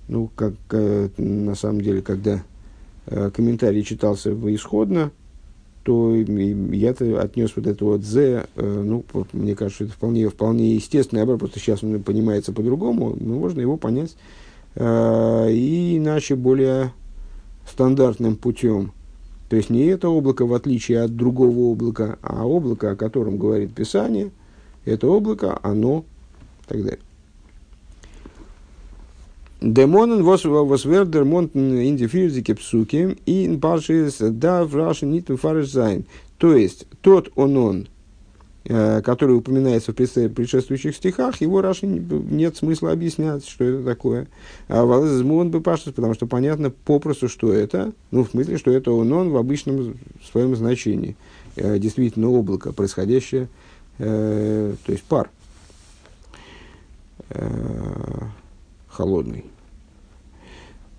ну, 0.07 0.31
как 0.37 0.53
э, 0.71 1.09
на 1.17 1.57
самом 1.57 1.81
деле, 1.81 2.03
когда 2.03 2.45
э, 3.07 3.31
комментарий 3.35 3.83
читался 3.83 4.31
исходно, 4.55 5.11
то 5.87 6.13
я-то 6.17 7.21
отнес 7.23 7.53
вот 7.55 7.69
это 7.69 7.85
вот 7.85 8.03
«зе», 8.03 8.47
э, 8.57 8.83
ну, 8.85 9.05
мне 9.33 9.55
кажется, 9.55 9.85
это 9.85 9.93
вполне, 9.93 10.29
вполне 10.29 10.75
естественный 10.75 11.23
образ, 11.23 11.39
просто 11.39 11.61
сейчас 11.61 11.85
он 11.85 12.03
понимается 12.03 12.53
по-другому, 12.53 13.17
но 13.17 13.35
можно 13.35 13.61
его 13.61 13.77
понять 13.77 14.17
э, 14.75 15.53
и 15.53 15.99
иначе 15.99 16.35
более 16.35 16.93
стандартным 17.71 18.35
путем. 18.35 18.91
То 19.49 19.55
есть 19.55 19.71
не 19.71 19.85
это 19.85 20.09
облако, 20.09 20.45
в 20.45 20.55
отличие 20.55 21.03
от 21.03 21.15
другого 21.15 21.71
облака, 21.71 22.19
а 22.21 22.45
облако, 22.45 22.91
о 22.91 22.97
котором 22.97 23.39
говорит 23.39 23.73
Писание, 23.73 24.33
это 24.85 25.07
облако, 25.07 25.57
оно 25.63 26.05
и 26.65 26.69
так 26.69 26.83
далее. 26.83 27.06
Демонен 29.61 30.23
восвердер 30.23 31.25
монтен 31.25 31.81
индифирзике 31.81 32.55
псуки 32.55 33.17
и 33.27 33.57
паршис 33.57 34.19
да 34.21 34.65
в 34.65 34.75
раши 34.77 35.07
нит 35.07 35.31
зайн. 35.65 36.05
То 36.39 36.55
есть 36.55 36.87
тот 37.01 37.31
он 37.35 37.57
он, 37.57 37.89
Э, 38.69 39.01
который 39.01 39.37
упоминается 39.37 39.93
в 39.93 39.95
предшествующих 39.95 40.97
стихах, 40.97 41.41
его 41.41 41.61
Раши 41.61 41.87
нет 41.87 42.57
смысла 42.57 42.91
объяснять, 42.91 43.47
что 43.47 43.63
это 43.63 43.85
такое. 43.85 44.27
А 44.67 44.85
Валазмон 44.85 45.53
бы 45.53 45.61
паштус, 45.61 45.93
потому 45.93 46.15
что 46.15 46.27
понятно 46.27 46.71
попросту, 46.71 47.29
что 47.29 47.53
это, 47.53 47.93
ну, 48.11 48.25
в 48.25 48.31
смысле, 48.31 48.59
что 48.59 48.73
это 48.73 48.91
он, 48.91 49.13
он 49.13 49.31
в 49.31 49.37
обычном 49.37 49.95
своем 50.29 50.57
значении. 50.57 51.15
Э, 51.55 51.79
действительно 51.79 52.29
облако, 52.29 52.73
происходящее, 52.73 53.47
э, 53.99 54.75
то 54.85 54.93
есть 54.93 55.05
пар 55.05 55.31
холодный. 58.97 59.45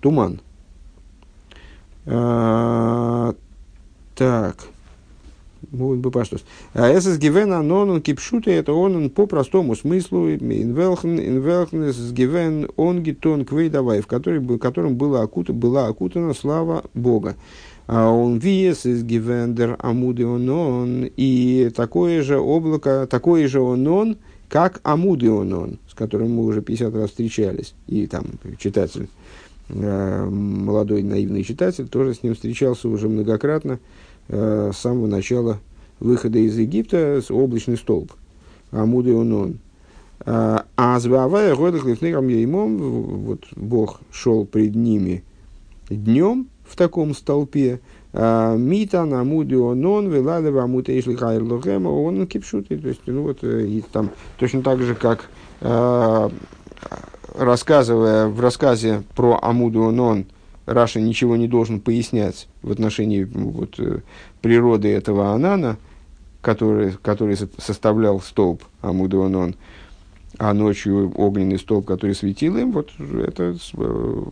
Туман. 0.00 0.40
Э, 2.06 3.32
так. 4.14 4.56
Будет 5.70 5.98
бы 5.98 6.10
паштус. 6.10 6.44
А 6.72 6.96
эсэс 6.96 7.18
гивен 7.18 7.52
анонун 7.52 8.00
кипшуты, 8.00 8.52
это 8.52 8.72
он 8.72 9.10
по 9.10 9.26
простому 9.26 9.74
смыслу, 9.74 10.30
инвелхн, 10.30 11.18
инвелхн 11.18 11.92
с 11.92 12.12
гивен 12.12 12.70
он 12.76 13.02
гитон 13.02 13.44
квейдавай, 13.44 14.00
в 14.00 14.06
котором, 14.06 14.58
которым 14.58 14.96
была, 14.96 15.22
окута, 15.22 15.52
была 15.52 15.88
окутана 15.88 16.32
слава 16.32 16.84
Бога. 16.94 17.34
А 17.88 18.08
он 18.08 18.38
виес 18.38 18.86
из 18.86 19.02
гивендер 19.02 19.76
амуды 19.80 20.24
онон, 20.24 21.10
и 21.16 21.70
такое 21.74 22.22
же 22.22 22.38
облако, 22.38 23.08
такое 23.10 23.48
же 23.48 23.60
онон, 23.60 24.18
как 24.48 24.80
амуды 24.82 25.28
онон, 25.30 25.78
с 25.88 25.94
которым 25.94 26.32
мы 26.34 26.44
уже 26.44 26.62
50 26.62 26.94
раз 26.94 27.10
встречались, 27.10 27.74
и 27.86 28.06
там 28.06 28.26
читатель, 28.58 29.08
э, 29.68 30.24
молодой 30.24 31.02
наивный 31.02 31.44
читатель, 31.44 31.88
тоже 31.88 32.14
с 32.14 32.22
ним 32.22 32.34
встречался 32.34 32.88
уже 32.88 33.08
многократно, 33.08 33.78
э, 34.28 34.72
с 34.74 34.78
самого 34.78 35.06
начала 35.06 35.60
выхода 36.00 36.38
из 36.38 36.56
Египта 36.56 37.22
облачный 37.28 37.76
столб. 37.76 38.12
Амуды 38.70 39.14
онон. 39.14 39.58
А, 40.20 40.66
А 40.76 40.98
звавая 41.00 41.54
годах 41.54 41.84
лифнером 41.86 42.28
еймом, 42.28 42.76
вот 42.78 43.46
Бог 43.56 44.00
шел 44.10 44.44
пред 44.44 44.74
ними 44.74 45.22
днем 45.88 46.48
в 46.66 46.76
таком 46.76 47.14
столпе, 47.14 47.80
Мита 48.18 49.04
на 49.04 49.22
мудионон, 49.22 50.08
веладова 50.08 50.66
мута 50.66 50.98
ишли 50.98 51.14
хайр 51.14 51.44
лохема, 51.44 51.90
он 51.90 52.26
кипшуты. 52.26 52.76
То 52.76 52.88
есть, 52.88 53.02
ну 53.06 53.22
вот, 53.22 53.38
э, 53.42 53.64
и 53.64 53.80
там 53.92 54.10
точно 54.38 54.62
так 54.62 54.80
же, 54.80 54.96
как 54.96 55.28
э, 55.60 56.30
рассказывая 57.38 58.26
в 58.26 58.40
рассказе 58.40 59.04
про 59.14 59.38
Амудуонон, 59.40 60.26
Раша 60.66 61.00
ничего 61.00 61.36
не 61.36 61.46
должен 61.46 61.80
пояснять 61.80 62.48
в 62.62 62.72
отношении 62.72 63.22
вот, 63.22 63.78
э, 63.78 64.00
природы 64.42 64.88
этого 64.88 65.32
Анана, 65.32 65.76
который, 66.42 66.92
который 67.00 67.36
составлял 67.36 68.20
столб 68.20 68.64
Амудуонон, 68.80 69.54
а 70.38 70.54
ночью 70.54 71.12
огненный 71.16 71.58
столб, 71.58 71.84
который 71.84 72.14
светил 72.14 72.56
им, 72.56 72.70
вот 72.70 72.90
это 72.98 73.56
э, 73.76 74.22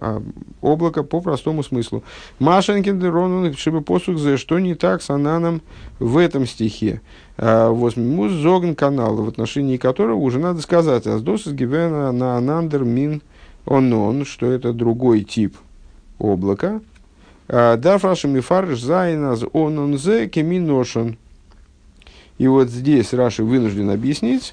а, 0.00 0.22
облако 0.60 1.02
по 1.02 1.20
простому 1.20 1.62
смыслу. 1.62 2.04
Машенкин 2.38 3.02
Ронун 3.02 3.54
чтобы 3.54 3.80
посух 3.80 4.18
за 4.18 4.36
что 4.36 4.58
не 4.58 4.74
так 4.74 5.02
с 5.02 5.08
Ананом 5.08 5.62
в 5.98 6.18
этом 6.18 6.46
стихе. 6.46 7.00
А, 7.38 7.70
Возьму 7.70 8.28
зогн 8.28 8.74
канал, 8.74 9.16
в 9.16 9.28
отношении 9.28 9.78
которого 9.78 10.18
уже 10.18 10.38
надо 10.38 10.60
сказать, 10.60 11.06
аздос 11.06 11.46
из 11.46 11.54
гивена 11.54 12.12
на 12.12 12.36
анандер 12.36 12.84
мин 12.84 13.22
онон, 13.64 14.26
что 14.26 14.52
это 14.52 14.74
другой 14.74 15.24
тип 15.24 15.56
облака. 16.18 16.82
А, 17.48 17.78
да, 17.78 17.96
фрашем 17.96 18.36
и 18.36 18.40
фарш 18.40 18.78
зайназ 18.78 19.44
онон 19.54 19.96
зе 19.96 20.28
кеминошен. 20.28 21.16
И 22.38 22.46
вот 22.46 22.68
здесь 22.68 23.12
Раши 23.12 23.42
вынужден 23.42 23.90
объяснить, 23.90 24.52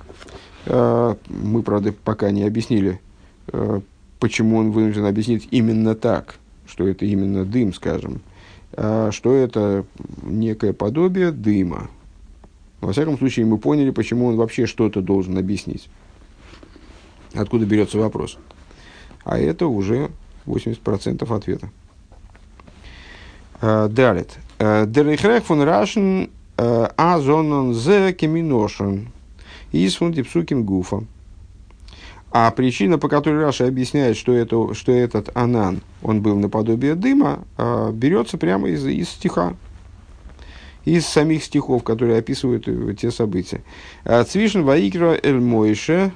мы, 0.67 1.61
правда, 1.63 1.93
пока 1.93 2.31
не 2.31 2.43
объяснили, 2.43 2.99
э, 3.47 3.81
почему 4.19 4.57
он 4.57 4.71
вынужден 4.71 5.05
объяснить 5.05 5.47
именно 5.51 5.95
так, 5.95 6.35
что 6.67 6.87
это 6.87 7.05
именно 7.05 7.45
дым, 7.45 7.73
скажем, 7.73 8.21
а 8.73 9.11
что 9.11 9.33
это 9.33 9.85
некое 10.23 10.73
подобие 10.73 11.31
дыма. 11.31 11.89
Во 12.81 12.91
всяком 12.91 13.17
случае, 13.17 13.45
мы 13.45 13.57
поняли, 13.57 13.91
почему 13.91 14.27
он 14.27 14.35
вообще 14.35 14.65
что-то 14.65 15.01
должен 15.01 15.37
объяснить. 15.37 15.89
Откуда 17.33 17.65
берется 17.65 17.97
вопрос. 17.97 18.37
А 19.23 19.37
это 19.37 19.67
уже 19.67 20.09
80% 20.45 21.35
ответа. 21.35 21.69
Э, 23.61 23.87
далее. 23.87 24.25
Дерихрех 24.59 25.43
фон 25.43 25.61
Рашен 25.61 26.29
азонон 26.57 27.73
зе 27.73 28.13
кеминошен 28.13 29.09
из 29.71 29.95
фундипсуким 29.95 30.63
гуфа. 30.63 31.03
А 32.31 32.51
причина, 32.51 32.97
по 32.97 33.07
которой 33.07 33.41
Раша 33.41 33.65
объясняет, 33.65 34.17
что, 34.17 34.33
это, 34.33 34.73
что 34.73 34.91
этот 34.91 35.29
анан, 35.35 35.81
он 36.03 36.21
был 36.21 36.35
наподобие 36.35 36.95
дыма, 36.95 37.45
а, 37.57 37.91
берется 37.91 38.37
прямо 38.37 38.67
из, 38.67 38.85
из 38.85 39.09
стиха, 39.09 39.55
из 40.83 41.05
самих 41.05 41.43
стихов, 41.43 41.83
которые 41.83 42.19
описывают 42.19 42.67
те 42.99 43.09
события. 43.09 43.61
Цвишен 44.03 44.63
Ваикра 44.63 45.17
Эль 45.23 45.39
Мойше 45.39 46.11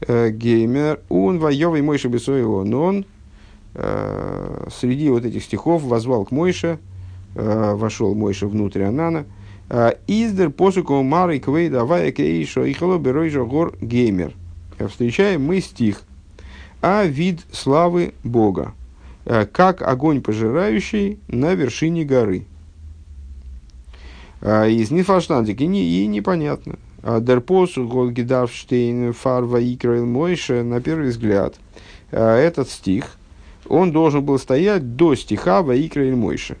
э, 0.00 0.30
Геймер 0.30 1.00
Он 1.08 1.38
Вайовый 1.38 1.80
Мойше 1.80 2.08
Бесоеон 2.08 2.74
Он 2.74 3.06
э, 3.74 4.68
среди 4.80 5.10
вот 5.10 5.24
этих 5.24 5.44
стихов 5.44 5.84
возвал 5.84 6.24
к 6.24 6.32
Мойше, 6.32 6.78
э, 7.36 7.74
вошел 7.74 8.14
Мойше 8.14 8.48
внутрь 8.48 8.82
Анана– 8.82 9.26
Э, 9.34 9.41
Издер 10.06 10.50
посуку 10.50 11.02
мары 11.02 11.38
квей 11.38 11.70
давая 11.70 12.12
кейшо 12.12 12.64
и 12.66 12.74
беройжо 12.74 13.46
гор 13.46 13.74
геймер. 13.80 14.34
Э, 14.78 14.86
встречаем 14.86 15.44
мы 15.44 15.60
стих. 15.60 16.02
А 16.82 17.04
вид 17.04 17.40
славы 17.52 18.12
Бога, 18.22 18.74
э, 19.24 19.46
как 19.46 19.80
огонь 19.80 20.20
пожирающий 20.20 21.18
на 21.28 21.54
вершине 21.54 22.04
горы. 22.04 22.44
Из 24.42 24.90
Нифаштантик 24.90 25.60
и, 25.60 25.66
не, 25.68 25.84
и 25.84 26.06
непонятно. 26.08 26.74
Дерпосу 27.02 27.86
Голгидавштейн 27.86 29.12
Фарва 29.12 29.62
Икраил 29.62 30.04
Мойша, 30.04 30.64
на 30.64 30.80
первый 30.80 31.10
взгляд, 31.10 31.54
этот 32.10 32.68
стих, 32.68 33.16
он 33.68 33.92
должен 33.92 34.24
был 34.24 34.40
стоять 34.40 34.96
до 34.96 35.14
стиха 35.14 35.62
Ваикраил 35.62 36.16
Мойша 36.16 36.56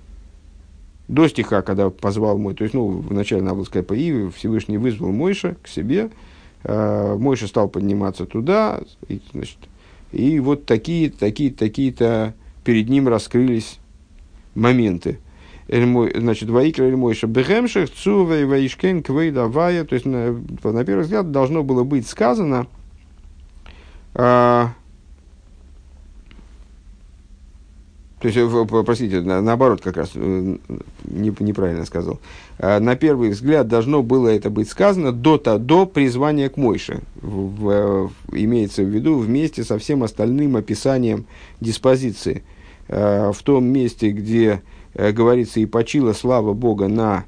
до 1.08 1.28
стиха, 1.28 1.62
когда 1.62 1.90
позвал 1.90 2.38
мой, 2.38 2.54
то 2.54 2.64
есть, 2.64 2.74
ну, 2.74 2.88
вначале 2.88 3.42
надо 3.42 3.56
было 3.56 3.64
сказать 3.64 3.90
Иве, 3.90 4.30
Всевышний 4.30 4.78
вызвал 4.78 5.12
Мойша 5.12 5.56
к 5.62 5.68
себе, 5.68 6.10
э, 6.64 7.16
Мойша 7.18 7.46
стал 7.46 7.68
подниматься 7.68 8.24
туда, 8.26 8.80
и, 9.08 9.20
значит, 9.32 9.58
и 10.12 10.38
вот 10.40 10.66
такие, 10.66 11.10
такие, 11.10 11.50
такие-то 11.50 12.34
перед 12.64 12.88
ним 12.88 13.08
раскрылись 13.08 13.78
моменты. 14.54 15.18
Значит, 15.68 16.50
Ваикра 16.50 16.86
или 16.88 16.96
Мойша 16.96 17.26
Бехемших, 17.26 17.90
Цувей, 17.90 18.44
Ваишкен, 18.44 19.02
Квейдавая, 19.02 19.84
то 19.84 19.94
есть, 19.94 20.04
на, 20.04 20.32
на 20.32 20.84
первый 20.84 21.02
взгляд, 21.02 21.30
должно 21.30 21.62
было 21.62 21.82
быть 21.82 22.06
сказано, 22.06 22.66
э, 24.14 24.66
То 28.22 28.28
есть, 28.28 28.38
простите, 28.86 29.20
наоборот, 29.20 29.80
как 29.82 29.96
раз 29.96 30.12
э, 30.14 30.56
неправильно 31.04 31.84
сказал. 31.84 32.20
А, 32.56 32.78
на 32.78 32.94
первый 32.94 33.30
взгляд 33.30 33.66
должно 33.66 34.04
было 34.04 34.28
это 34.28 34.48
быть 34.48 34.70
сказано 34.70 35.10
до, 35.10 35.38
то, 35.38 35.58
до 35.58 35.86
призвания 35.86 36.48
к 36.48 36.56
Мойше. 36.56 37.00
В, 37.20 38.06
в, 38.06 38.12
имеется 38.30 38.84
в 38.84 38.86
виду 38.86 39.18
вместе 39.18 39.64
со 39.64 39.76
всем 39.76 40.04
остальным 40.04 40.54
описанием 40.54 41.26
диспозиции. 41.60 42.44
А, 42.88 43.32
в 43.32 43.42
том 43.42 43.64
месте, 43.64 44.12
где 44.12 44.62
э, 44.94 45.10
говорится 45.10 45.58
«и 45.58 45.66
почила 45.66 46.12
слава 46.12 46.52
Бога 46.52 46.86
на 46.86 47.24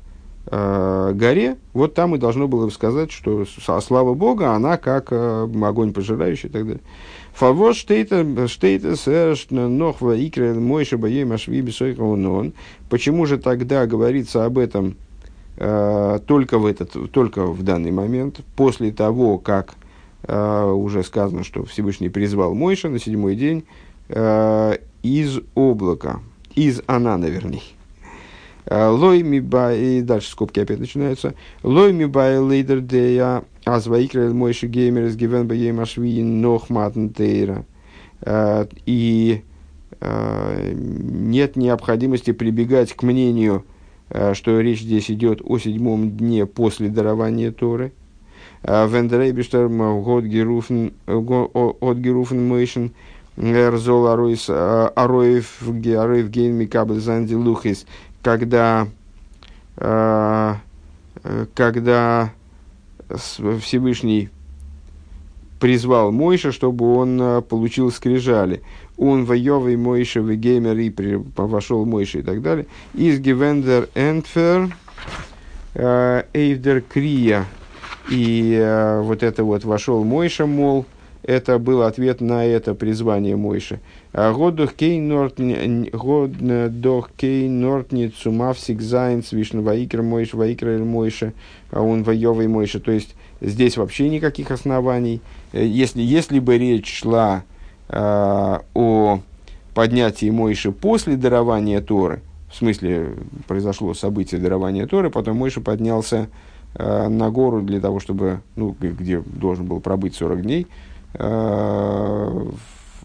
э, 0.46 1.12
горе», 1.12 1.56
вот 1.72 1.94
там 1.94 2.14
и 2.14 2.18
должно 2.18 2.46
было 2.46 2.70
сказать, 2.70 3.10
что 3.10 3.44
слава 3.80 4.14
Бога, 4.14 4.52
она 4.52 4.76
как 4.76 5.10
огонь 5.10 5.92
пожирающий 5.92 6.50
и 6.50 6.52
так 6.52 6.62
далее. 6.62 6.82
Фавош 7.34 7.78
штейтес 7.78 9.50
нохва 9.50 10.16
икре 10.16 10.54
мойша 10.54 10.96
баей 10.96 11.24
машви 11.24 11.60
бисойхаунон. 11.62 12.52
Почему 12.88 13.26
же 13.26 13.38
тогда 13.38 13.86
говорится 13.86 14.44
об 14.44 14.56
этом 14.56 14.96
э, 15.56 16.20
только, 16.26 16.58
в 16.58 16.66
этот, 16.66 17.10
только 17.10 17.44
в 17.46 17.64
данный 17.64 17.90
момент, 17.90 18.40
после 18.54 18.92
того, 18.92 19.38
как 19.38 19.74
э, 20.22 20.64
уже 20.64 21.02
сказано, 21.02 21.42
что 21.42 21.64
Всевышний 21.64 22.08
призвал 22.08 22.54
Мойша 22.54 22.88
на 22.88 23.00
седьмой 23.00 23.34
день 23.34 23.64
э, 24.10 24.76
из 25.02 25.40
облака, 25.56 26.20
из 26.54 26.82
ענן, 26.86 27.26
вернее. 27.26 27.62
לא 28.70 29.22
מיבעי, 29.22 29.78
и 29.78 30.00
дальше 30.00 30.30
скобки 30.30 30.60
опять 30.60 30.78
начинаются. 30.78 31.34
לא 31.62 31.92
מיבעי 31.92 32.38
לויט 32.38 32.62
דער 32.62 32.80
דעה 32.80 33.44
אַז 33.64 33.86
ויקרא 33.86 34.21
אל 34.21 34.34
משה 34.34 34.66
גומר 34.66 35.06
איז 35.06 35.16
געווען 35.16 35.46
ביום 35.46 35.72
השביעי 35.72 36.22
נאָך 36.22 36.70
מתן 36.70 37.06
תורה. 37.06 37.64
И 38.86 39.42
нет 40.00 41.56
необходимости 41.56 42.32
прибегать 42.32 42.92
к 42.92 43.02
мнению, 43.02 43.64
что 44.34 44.60
речь 44.60 44.82
здесь 44.82 45.10
идет 45.10 45.40
о 45.44 45.58
седьмом 45.58 46.10
дне 46.16 46.46
после 46.46 46.88
дарования 46.88 47.52
Торы. 47.52 47.92
Вендерейбиштер 48.62 49.68
год 49.68 50.24
геруфен 50.24 50.92
мойшен 52.48 52.92
Эрзол 53.36 54.06
Ароев 54.06 55.60
Гейн 56.30 56.54
Микабель 56.54 57.00
Занди 57.00 57.34
Лухис 57.34 57.84
когда, 58.24 58.88
э, 59.76 60.54
когда 61.54 62.32
Всевышний 63.08 64.30
призвал 65.60 66.12
Мойша, 66.12 66.52
чтобы 66.52 66.96
он 66.96 67.20
э, 67.20 67.42
получил 67.42 67.90
скрижали. 67.90 68.62
Он 68.96 69.24
воевый 69.24 69.76
Мойша, 69.76 70.20
геймер 70.20 70.76
и 70.76 70.92
вошел 71.36 71.84
Мойша 71.84 72.18
и 72.18 72.22
так 72.22 72.42
далее. 72.42 72.66
Из 72.92 73.18
Гевендер 73.18 73.88
Энтфер 73.94 74.76
э, 75.74 76.24
Эйвдер 76.32 76.82
Крия. 76.82 77.46
И 78.10 78.98
вот 79.02 79.22
это 79.22 79.44
вот 79.44 79.64
вошел 79.64 80.04
Мойша, 80.04 80.44
мол, 80.44 80.84
это 81.24 81.58
был 81.58 81.82
ответ 81.82 82.20
на 82.20 82.44
это 82.44 82.74
призвание 82.74 83.34
Мойши. 83.36 83.80
Годох 84.12 84.74
кей 84.74 85.00
нортни 85.00 85.56
цумавсик 88.08 88.80
зайн 88.82 89.22
свишн 89.22 89.60
ваикр 89.60 90.02
Мойш, 90.02 90.34
ваикр 90.34 90.78
Мойша, 90.78 91.32
а 91.70 91.80
он 91.80 92.02
воевый 92.02 92.46
Мойша. 92.46 92.78
То 92.78 92.92
есть 92.92 93.14
здесь 93.40 93.78
вообще 93.78 94.10
никаких 94.10 94.50
оснований. 94.50 95.22
Э, 95.52 95.64
если, 95.64 96.02
если 96.02 96.38
бы 96.40 96.58
речь 96.58 96.92
шла 97.00 97.44
э, 97.88 98.58
о 98.74 99.20
поднятии 99.74 100.28
Мойши 100.28 100.72
после 100.72 101.16
дарования 101.16 101.80
Торы, 101.80 102.20
в 102.50 102.56
смысле 102.56 103.14
произошло 103.48 103.94
событие 103.94 104.38
дарования 104.40 104.86
Торы, 104.86 105.08
потом 105.10 105.38
Мойша 105.38 105.62
поднялся 105.62 106.28
э, 106.74 107.08
на 107.08 107.30
гору 107.30 107.62
для 107.62 107.80
того, 107.80 107.98
чтобы, 107.98 108.42
ну, 108.56 108.76
где 108.78 109.20
должен 109.20 109.64
был 109.64 109.80
пробыть 109.80 110.14
40 110.14 110.42
дней, 110.42 110.66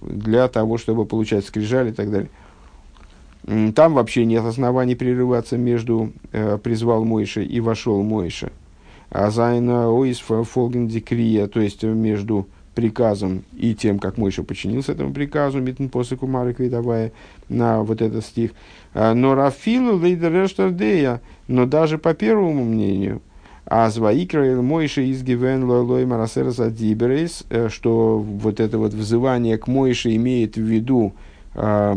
для 0.01 0.47
того, 0.47 0.77
чтобы 0.77 1.05
получать 1.05 1.45
скрижали 1.45 1.91
и 1.91 1.93
так 1.93 2.09
далее. 2.11 2.29
Там 3.73 3.93
вообще 3.93 4.25
нет 4.25 4.43
оснований 4.43 4.95
прерываться 4.95 5.57
между 5.57 6.11
э, 6.31 6.57
призвал 6.61 7.03
Мойша 7.03 7.41
и 7.41 7.59
вошел 7.59 8.03
Мойша. 8.03 8.51
А 9.09 9.31
зайна 9.31 9.89
оис 9.89 10.19
фолген 10.19 10.87
декрия, 10.87 11.47
то 11.47 11.59
есть 11.59 11.81
между 11.81 12.47
приказом 12.75 13.43
и 13.57 13.73
тем, 13.73 13.97
как 13.97 14.17
Мойша 14.17 14.43
подчинился 14.43 14.91
этому 14.91 15.13
приказу, 15.13 15.59
митн 15.59 15.87
после 15.87 16.15
кумары 16.15 16.53
квитовая, 16.53 17.11
на 17.47 17.81
вот 17.81 18.01
этот 18.01 18.23
стих. 18.23 18.51
А, 18.93 19.13
но 19.15 19.33
Рафилу 19.33 19.97
лейдерештардея, 19.97 21.21
но 21.47 21.65
даже 21.65 21.97
по 21.97 22.13
первому 22.13 22.63
мнению, 22.63 23.21
а 23.69 23.87
зваикра 23.91 24.59
Мойша 24.63 25.01
из 25.01 25.21
Гивен 25.21 25.63
Лой 25.63 26.03
Марасерса 26.07 26.71
Диберейс, 26.71 27.43
э, 27.51 27.69
что 27.69 28.17
вот 28.17 28.59
это 28.59 28.79
вот 28.79 28.93
взывание 28.93 29.59
к 29.59 29.67
Мойше 29.67 30.15
имеет 30.15 30.55
в 30.55 30.61
виду 30.61 31.13
э, 31.53 31.95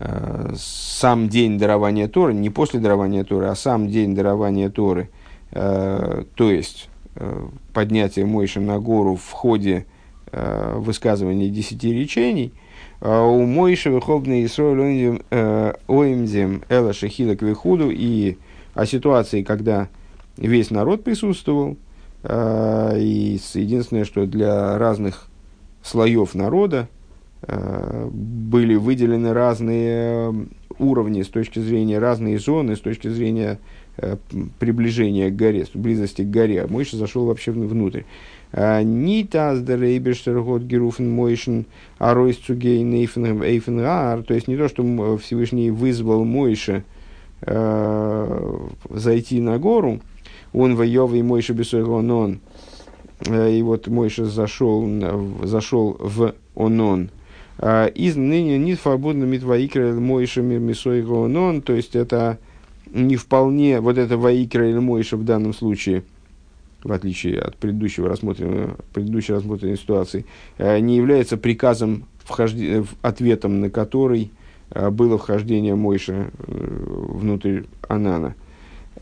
э, 0.00 0.52
сам 0.56 1.28
день 1.28 1.58
дарования 1.58 2.08
Торы, 2.08 2.34
не 2.34 2.50
после 2.50 2.80
дарования 2.80 3.22
Торы, 3.22 3.46
а 3.46 3.54
сам 3.54 3.88
день 3.88 4.16
дарования 4.16 4.68
Торы, 4.68 5.10
э, 5.52 6.24
то 6.34 6.50
есть 6.50 6.88
э, 7.14 7.46
поднятие 7.72 8.26
Мойши 8.26 8.58
на 8.58 8.80
гору 8.80 9.14
в 9.14 9.30
ходе 9.30 9.86
э, 10.32 10.74
высказывания 10.76 11.50
десяти 11.50 11.92
речений, 11.92 12.52
у 13.00 13.44
Мойши 13.44 13.90
выхлопный 13.90 14.44
Исроиль 14.46 15.22
Оимзем 15.86 16.62
Эла 16.70 16.94
Шахила 16.94 17.36
Квихуду 17.36 17.90
и 17.90 18.38
о 18.74 18.86
ситуации, 18.86 19.42
когда 19.42 19.88
весь 20.36 20.70
народ 20.70 21.04
присутствовал, 21.04 21.76
э, 22.22 22.98
и 22.98 23.40
единственное, 23.54 24.04
что 24.04 24.26
для 24.26 24.78
разных 24.78 25.28
слоев 25.82 26.34
народа 26.34 26.88
э, 27.42 28.08
были 28.12 28.74
выделены 28.74 29.32
разные 29.32 30.34
уровни 30.78 31.22
с 31.22 31.28
точки 31.28 31.58
зрения, 31.58 31.98
разные 31.98 32.38
зоны 32.38 32.76
с 32.76 32.80
точки 32.80 33.08
зрения 33.08 33.58
э, 33.96 34.16
приближения 34.58 35.30
к 35.30 35.36
горе, 35.36 35.66
близости 35.72 36.22
к 36.22 36.30
горе. 36.30 36.62
А 36.62 36.68
Мойша 36.68 36.96
зашел 36.96 37.26
вообще 37.26 37.52
внутрь. 37.52 38.02
Ни 38.52 39.24
таз 39.24 39.60
год 39.60 40.62
геруфен 40.62 41.10
мойшен 41.10 41.66
аройс 41.98 42.36
цугей 42.36 42.82
эйфен 42.84 43.80
ар, 43.80 44.22
то 44.22 44.34
есть 44.34 44.48
не 44.48 44.56
то, 44.56 44.68
что 44.68 45.18
Всевышний 45.18 45.70
вызвал 45.70 46.24
Мойша 46.24 46.84
зайти 48.88 49.40
на 49.40 49.58
гору, 49.58 50.00
он 50.56 50.74
воевый 50.74 51.22
Мойша 51.22 51.52
Бесойгонон, 51.52 52.40
и 53.20 53.62
вот 53.62 53.88
Мойша 53.88 54.24
зашел, 54.24 54.88
зашел 55.42 55.96
в 56.00 56.34
Онон, 56.56 57.10
а, 57.58 57.86
из 57.86 58.16
ныне 58.16 58.58
не 58.58 58.74
свободно 58.74 59.24
митваикра 59.24 59.92
Мойша 59.92 60.40
Мисойгонон, 60.40 61.60
то 61.60 61.74
есть 61.74 61.94
это 61.94 62.38
не 62.90 63.16
вполне, 63.16 63.80
вот 63.80 63.98
это 63.98 64.16
Ваикра 64.16 64.68
или 64.68 64.78
Мойша 64.78 65.18
в 65.18 65.24
данном 65.24 65.52
случае, 65.52 66.04
в 66.82 66.90
отличие 66.90 67.38
от 67.38 67.56
предыдущего 67.56 68.08
рассмотренного, 68.08 68.78
предыдущей 68.94 69.34
рассмотренной 69.34 69.76
ситуации, 69.76 70.24
а, 70.56 70.80
не 70.80 70.96
является 70.96 71.36
приказом, 71.36 72.04
вхожди, 72.24 72.82
ответом 73.02 73.60
на 73.60 73.68
который 73.68 74.30
было 74.90 75.16
вхождение 75.16 75.76
Мойша 75.76 76.30
э, 76.38 76.52
внутрь 77.12 77.64
Анана– 77.88 78.34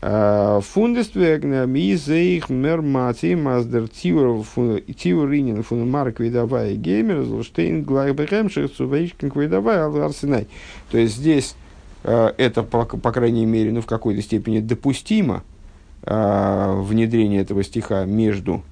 Фундествегна 0.01 1.65
мизейх 1.65 2.49
мермати 2.49 3.33
маздер 3.35 3.87
тиуринин 3.87 5.63
фун 5.63 5.89
марк 5.89 6.19
видавай 6.19 6.75
геймер 6.75 7.23
злштейн 7.23 7.83
глайбехемших 7.83 8.73
цувейшкин 8.73 9.31
видавай 9.33 9.81
аларсенай. 9.81 10.47
То 10.91 10.97
есть 10.97 11.15
здесь 11.15 11.55
э, 12.03 12.33
это, 12.37 12.63
по, 12.63 12.85
по 12.85 13.11
крайней 13.11 13.45
мере, 13.45 13.71
ну, 13.71 13.81
в 13.81 13.85
какой-то 13.85 14.21
степени 14.21 14.59
допустимо 14.59 15.43
э, 16.03 16.81
внедрение 16.81 17.41
этого 17.41 17.63
стиха 17.63 18.03
между 18.05 18.63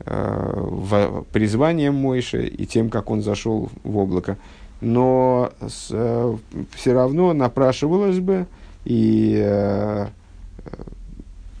э, 0.00 1.22
призванием 1.32 1.94
Мойши 1.94 2.46
и 2.46 2.66
тем, 2.66 2.90
как 2.90 3.10
он 3.10 3.22
зашел 3.22 3.70
в 3.84 3.96
облако. 3.96 4.36
Но 4.80 5.52
с, 5.66 6.36
все 6.74 6.92
равно 6.92 7.32
напрашивалось 7.32 8.18
бы 8.18 8.46
и 8.84 10.06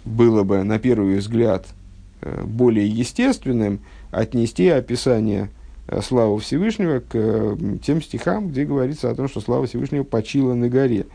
было 0.04 0.44
бы, 0.44 0.62
на 0.62 0.78
первый 0.78 1.16
взгляд, 1.16 1.66
э, 2.20 2.44
более 2.44 2.86
естественным 2.86 3.80
отнести 4.10 4.68
описание 4.68 5.48
э, 5.88 6.02
славы 6.02 6.38
Всевышнего 6.40 7.00
к 7.00 7.14
э, 7.14 7.56
тем 7.82 8.02
стихам, 8.02 8.48
где 8.48 8.64
говорится 8.64 9.10
о 9.10 9.14
том, 9.14 9.28
что 9.28 9.40
слава 9.40 9.66
Всевышнего 9.66 10.04
почила 10.04 10.52
на 10.54 10.68
горе. 10.68 11.06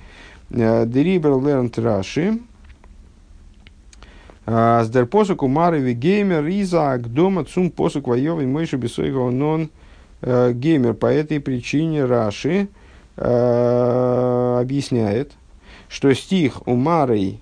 Дерибер 0.49 1.39
лернт 1.39 1.77
раши, 1.77 2.39
Сдер 4.47 5.05
посук 5.05 5.43
умареви 5.43 5.93
геймер 5.93 6.47
иза 6.47 6.97
дома 6.97 7.45
цум 7.45 7.69
посук 7.69 8.07
воевый 8.07 8.47
мойши 8.47 8.77
бесойга 8.77 9.29
нон 9.29 9.69
геймер. 10.23 10.95
По 10.95 11.05
этой 11.05 11.39
причине 11.39 12.05
Раши 12.05 12.67
объясняет, 13.15 15.33
что 15.87 16.11
стих 16.15 16.67
умарей 16.67 17.35
а, 17.35 17.37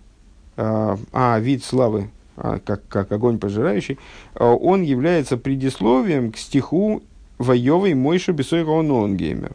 а 0.57 1.39
вид 1.39 1.63
славы, 1.63 2.09
а, 2.35 2.59
как, 2.59 2.87
как 2.87 3.11
огонь 3.11 3.39
пожирающий, 3.39 3.97
а, 4.35 4.53
он 4.53 4.81
является 4.81 5.37
предисловием 5.37 6.31
к 6.31 6.37
стиху 6.37 7.01
«Воевый 7.37 7.93
Мойша 7.93 8.31
Бесойга 8.33 8.79
Ононгеймер». 8.79 9.53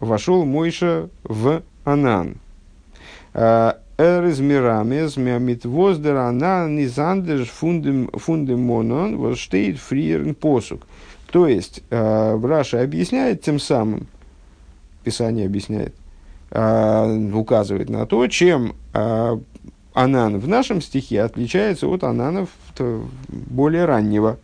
Вошел 0.00 0.44
Мойша 0.44 1.08
в 1.22 1.62
Анан. 1.84 2.36
Эрез 3.96 4.40
мирамес 4.40 5.16
мямит 5.16 5.64
воздер 5.64 6.16
анан 6.16 6.74
низандер 6.74 7.44
фундем 7.44 8.60
монон 8.60 9.16
воштейт 9.16 9.78
фриерн 9.78 10.34
посук. 10.34 10.86
То 11.30 11.46
есть, 11.46 11.82
э, 11.90 12.40
Раша 12.42 12.82
объясняет 12.82 13.42
тем 13.42 13.60
самым, 13.60 14.08
Писание 15.04 15.46
объясняет, 15.46 15.94
э, 16.50 17.30
указывает 17.32 17.88
на 17.88 18.06
то, 18.06 18.26
чем 18.26 18.74
э, 18.92 19.38
анан 19.94 20.38
в 20.38 20.48
нашем 20.48 20.82
стихе 20.82 21.22
отличается 21.22 21.86
от 21.88 22.04
ананов 22.04 22.50
более 23.28 23.86
раннего. 23.86 24.38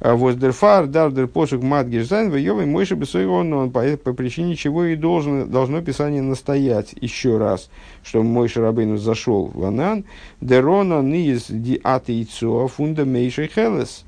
А 0.00 0.14
Воздерфар, 0.14 0.86
дардер, 0.86 1.26
посук, 1.26 1.60
мадгишзайн, 1.60 2.30
воевый 2.30 2.66
мойши 2.66 2.94
бесойгон, 2.94 3.52
он 3.52 3.72
по, 3.72 3.82
по 3.96 4.12
причине 4.12 4.54
чего 4.54 4.84
и 4.84 4.94
должен, 4.94 5.50
должно 5.50 5.82
Писание 5.82 6.22
настоять 6.22 6.94
еще 7.00 7.36
раз, 7.36 7.68
что 8.04 8.22
Мойша 8.22 8.60
Рабейну 8.60 8.96
зашел 8.96 9.50
в 9.52 9.64
Анан, 9.64 10.04
дерона 10.40 11.02
низ 11.02 11.46
ди 11.48 11.80
атейцо 11.82 12.68
фунда 12.68 13.04
мейшей 13.04 13.48
хелес. 13.48 14.04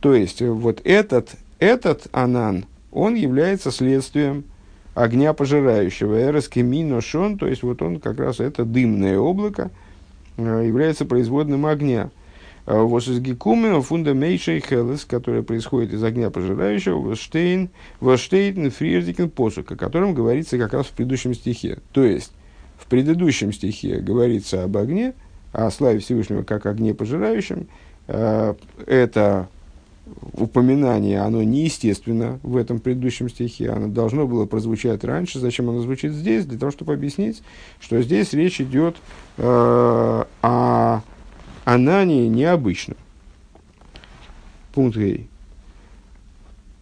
То 0.00 0.14
есть, 0.14 0.40
вот 0.40 0.80
этот, 0.84 1.32
этот 1.58 2.06
Анан, 2.12 2.64
он 2.90 3.14
является 3.14 3.70
следствием 3.70 4.44
огня 4.94 5.34
пожирающего. 5.34 6.18
Эрескеминошон, 6.18 7.36
то 7.36 7.46
есть, 7.46 7.62
вот 7.62 7.82
он 7.82 8.00
как 8.00 8.18
раз 8.18 8.40
это 8.40 8.64
дымное 8.64 9.18
облако, 9.18 9.64
Э, 9.64 9.89
является 10.44 11.04
производным 11.04 11.66
огня. 11.66 12.10
А 12.66 12.82
вот 12.82 13.06
из 13.08 13.20
гекумен 13.20 13.82
фундамейшей 13.82 14.60
хелес, 14.60 15.04
которая 15.04 15.42
происходит 15.42 15.92
из 15.92 16.04
огня 16.04 16.30
пожирающего, 16.30 16.98
воштейн, 17.00 17.70
воштейн 18.00 18.70
фриердикен 18.70 19.30
посук, 19.30 19.72
о 19.72 19.76
котором 19.76 20.14
говорится 20.14 20.58
как 20.58 20.74
раз 20.74 20.86
в 20.86 20.92
предыдущем 20.92 21.34
стихе. 21.34 21.78
То 21.92 22.04
есть, 22.04 22.32
в 22.78 22.86
предыдущем 22.86 23.52
стихе 23.52 23.98
говорится 23.98 24.64
об 24.64 24.76
огне, 24.76 25.14
о 25.52 25.70
славе 25.70 25.98
Всевышнего 25.98 26.42
как 26.42 26.66
огне 26.66 26.94
пожирающем. 26.94 27.66
Э, 28.06 28.54
это 28.86 29.48
упоминание, 30.32 31.20
оно 31.20 31.42
неестественно 31.42 32.38
в 32.42 32.56
этом 32.56 32.80
предыдущем 32.80 33.28
стихе, 33.28 33.70
оно 33.70 33.88
должно 33.88 34.26
было 34.26 34.46
прозвучать 34.46 35.04
раньше. 35.04 35.38
Зачем 35.38 35.68
оно 35.68 35.80
звучит 35.80 36.12
здесь? 36.12 36.46
Для 36.46 36.58
того, 36.58 36.72
чтобы 36.72 36.94
объяснить, 36.94 37.42
что 37.80 38.00
здесь 38.02 38.32
речь 38.32 38.60
идет 38.60 38.96
э, 39.38 40.24
о 40.42 41.00
Анании 41.64 42.28
необычном. 42.28 42.96
Пункт 44.72 44.96
Гей. 44.96 45.28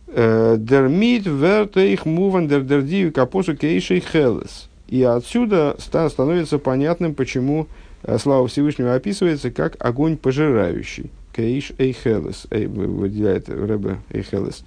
Э, 0.09 0.57
Дермит 0.59 1.27
вертейх 1.27 2.07
муван 2.07 2.49
дердердию 2.49 3.13
капосу 3.13 3.57
кейшей 3.57 4.01
хелес. 4.01 4.69
И 4.89 5.03
отсюда 5.03 5.77
становится 5.79 6.59
понятным, 6.59 7.15
почему 7.15 7.67
э, 8.03 8.17
слава 8.19 8.49
Всевышнего 8.49 8.95
описывается 8.95 9.51
как 9.51 9.77
огонь 9.79 10.17
пожирающий. 10.17 11.11
Кейш 11.39 11.71
Эйхелес, 11.79 12.49
выделяет 12.51 13.49
Рэбе 13.49 13.99
Эйхелес. 14.11 14.65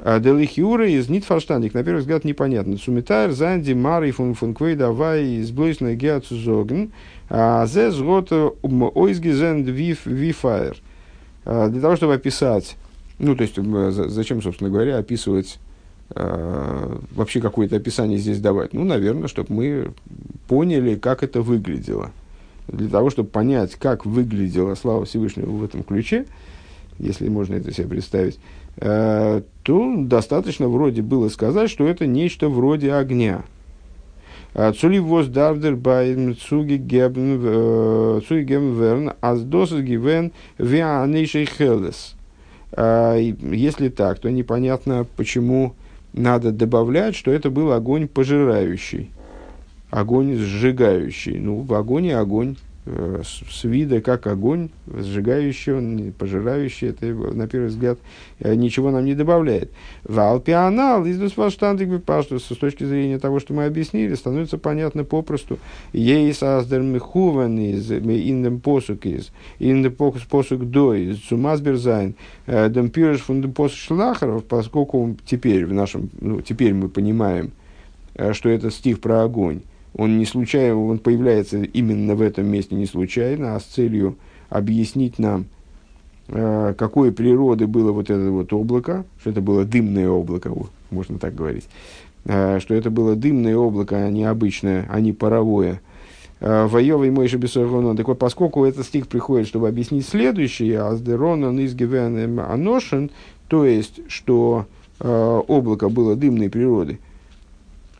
Делихиура 0.00 0.88
из 0.88 1.10
Нитфарштандик, 1.10 1.74
на 1.74 1.84
первый 1.84 1.98
взгляд, 1.98 2.24
непонятно. 2.24 2.78
Сумитайр, 2.78 3.32
Занди, 3.32 3.74
Мари, 3.74 4.10
фун 4.10 4.32
фун 4.32 4.54
Квей, 4.54 4.74
давай, 4.74 5.24
из 5.24 5.50
Блойсна, 5.50 5.94
Геацу, 5.94 6.36
Зоген, 6.36 6.92
а 7.28 7.66
зе 7.66 7.88
ойзги 7.90 9.32
зенд 9.32 9.68
вифайр. 9.68 10.78
Для 11.44 11.80
того, 11.80 11.96
чтобы 11.96 12.14
описать, 12.14 12.76
ну, 13.18 13.36
то 13.36 13.42
есть, 13.42 13.56
зачем, 14.10 14.40
собственно 14.40 14.70
говоря, 14.70 14.96
описывать 14.96 15.58
вообще 16.08 17.42
какое-то 17.42 17.76
описание 17.76 18.16
здесь 18.16 18.40
давать? 18.40 18.72
Ну, 18.72 18.82
наверное, 18.84 19.28
чтобы 19.28 19.52
мы 19.52 19.92
поняли, 20.46 20.94
как 20.94 21.22
это 21.22 21.42
выглядело. 21.42 22.12
Для 22.68 22.88
того, 22.88 23.10
чтобы 23.10 23.28
понять, 23.28 23.74
как 23.74 24.06
выглядела 24.06 24.74
слава 24.74 25.04
Всевышнего 25.04 25.50
в 25.50 25.64
этом 25.64 25.82
ключе, 25.82 26.26
если 26.98 27.28
можно 27.28 27.54
это 27.54 27.72
себе 27.72 27.88
представить, 27.88 28.38
Э, 28.80 29.42
то 29.64 29.94
достаточно 29.96 30.68
вроде 30.68 31.02
было 31.02 31.28
сказать, 31.28 31.68
что 31.70 31.86
это 31.86 32.06
нечто 32.06 32.48
вроде 32.48 32.92
огня. 32.92 33.42
Цули 34.54 34.98
воз 34.98 35.26
дардер 35.26 35.76
бай 35.76 36.14
цуги 36.34 36.76
гебн 36.76 37.38
верн 37.38 39.12
аз 39.20 39.42
досас 39.42 39.80
гивен 39.80 40.32
вианейшей 40.58 41.44
хелес. 41.44 42.14
Если 42.72 43.88
так, 43.88 44.18
то 44.18 44.30
непонятно, 44.30 45.06
почему 45.16 45.74
надо 46.12 46.50
добавлять, 46.50 47.14
что 47.14 47.30
это 47.30 47.50
был 47.50 47.72
огонь 47.72 48.08
пожирающий, 48.08 49.10
огонь 49.90 50.36
сжигающий. 50.36 51.38
Ну, 51.38 51.60
в 51.60 51.74
огне 51.74 52.16
огонь 52.16 52.56
Э, 52.90 53.20
с 53.22 53.64
вида 53.64 54.00
как 54.00 54.26
огонь, 54.26 54.70
сжигающий, 54.86 56.12
пожирающий, 56.12 56.88
это, 56.88 57.06
на 57.06 57.46
первый 57.46 57.66
взгляд, 57.66 57.98
э, 58.38 58.54
ничего 58.54 58.90
нам 58.90 59.04
не 59.04 59.14
добавляет. 59.14 59.70
Валпианал, 60.04 61.04
из 61.04 61.18
пашту, 62.00 62.38
с 62.40 62.44
точки 62.44 62.84
зрения 62.84 63.18
того, 63.18 63.40
что 63.40 63.52
мы 63.52 63.66
объяснили, 63.66 64.14
становится 64.14 64.56
понятно 64.56 65.04
попросту. 65.04 65.58
Ей 65.92 66.32
создер 66.32 66.80
михуван 66.80 67.58
из 67.58 67.90
индем 67.90 68.60
посук 68.60 69.04
из 69.04 69.32
индем 69.58 69.94
посук 69.94 70.70
до 70.70 70.94
из 70.94 71.22
сумасберзайн 71.24 72.14
э, 72.46 72.70
дем 72.70 72.90
фундем 73.18 73.52
посук 73.52 73.78
шлахаров, 73.78 74.44
поскольку 74.44 75.14
теперь 75.26 75.66
в 75.66 75.74
нашем, 75.74 76.08
ну, 76.20 76.40
теперь 76.40 76.72
мы 76.72 76.88
понимаем, 76.88 77.52
что 78.32 78.48
это 78.48 78.70
стих 78.70 79.00
про 79.00 79.24
огонь 79.24 79.60
он 79.94 80.18
не 80.18 80.24
случайно, 80.24 80.84
он 80.84 80.98
появляется 80.98 81.62
именно 81.62 82.14
в 82.14 82.22
этом 82.22 82.46
месте 82.46 82.74
не 82.74 82.86
случайно, 82.86 83.56
а 83.56 83.60
с 83.60 83.64
целью 83.64 84.16
объяснить 84.48 85.18
нам, 85.18 85.46
э, 86.28 86.74
какой 86.76 87.12
природы 87.12 87.66
было 87.66 87.92
вот 87.92 88.10
это 88.10 88.30
вот 88.30 88.52
облако, 88.52 89.04
что 89.20 89.30
это 89.30 89.40
было 89.40 89.64
дымное 89.64 90.08
облако, 90.08 90.52
можно 90.90 91.18
так 91.18 91.34
говорить, 91.34 91.68
э, 92.24 92.60
что 92.60 92.74
это 92.74 92.90
было 92.90 93.16
дымное 93.16 93.56
облако, 93.56 93.96
а 93.96 94.10
не 94.10 94.24
обычное, 94.24 94.86
а 94.90 95.00
не 95.00 95.12
паровое. 95.12 95.80
Э, 96.40 96.66
Воевый 96.66 97.10
мой 97.10 97.28
Бесоргонон. 97.28 97.96
Так 97.96 98.08
вот, 98.08 98.18
поскольку 98.18 98.64
этот 98.64 98.86
стих 98.86 99.08
приходит, 99.08 99.48
чтобы 99.48 99.68
объяснить 99.68 100.06
следующее, 100.06 100.82
Аздеронон 100.82 101.58
из 101.58 101.74
Аношен, 102.38 103.10
то 103.48 103.64
есть, 103.64 104.00
что 104.08 104.66
облако 105.00 105.88
было 105.88 106.16
дымной 106.16 106.50
природы, 106.50 106.98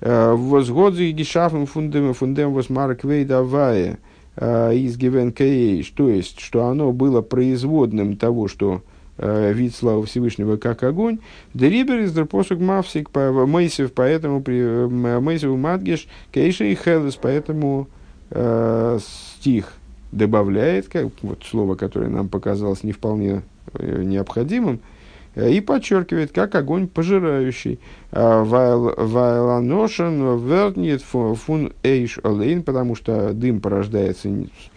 Возгодзи 0.01 1.11
гешафен 1.11 1.67
фундем 1.67 2.15
фундем 2.15 2.53
восмарк 2.53 3.05
вейдавая 3.05 3.99
из 4.37 4.97
гивен 4.97 5.33
то 5.33 6.09
есть, 6.09 6.39
что 6.39 6.67
оно 6.67 6.93
было 6.93 7.23
производным 7.23 8.17
того, 8.17 8.47
что 8.47 8.83
э, 9.17 9.53
вид 9.53 9.75
славы 9.75 10.07
Всевышнего 10.07 10.57
как 10.57 10.85
огонь. 10.85 11.19
Дерибер 11.55 11.99
из 11.99 12.13
посук 12.29 12.61
мавсик 12.61 13.09
Мейсев, 13.15 13.93
поэтому 13.93 14.39
Мейсев 14.47 15.57
Мадгеш 15.57 16.07
Кейша 16.31 16.65
и 16.67 16.77
Хелес, 16.77 17.17
поэтому 17.17 17.89
э, 18.31 18.99
стих 19.41 19.73
добавляет, 20.13 20.87
как 20.87 21.07
вот 21.23 21.43
слово, 21.45 21.75
которое 21.75 22.09
нам 22.09 22.29
показалось 22.29 22.85
не 22.85 22.93
вполне 22.93 23.43
э, 23.75 24.03
необходимым, 24.05 24.77
э, 24.77 24.79
Э, 24.79 24.98
и 25.47 25.61
подчеркивает, 25.61 26.33
как 26.33 26.55
огонь 26.55 26.89
пожирающий. 26.89 27.79
А, 28.11 28.43
Вайланошен 28.45 30.39
вернит 30.39 31.03
фун 31.03 31.73
эйш 31.83 32.19
олейн, 32.23 32.63
потому 32.63 32.95
что 32.95 33.33
дым 33.33 33.61
порождается, 33.61 34.29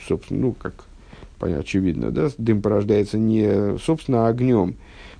собственно, 0.07 0.41
ну, 0.41 0.51
как 0.53 0.73
понятно, 1.39 1.61
очевидно, 1.61 2.11
да, 2.11 2.29
дым 2.37 2.61
порождается 2.61 3.17
не, 3.17 3.77
собственно, 3.79 4.27
огнем. 4.27 4.75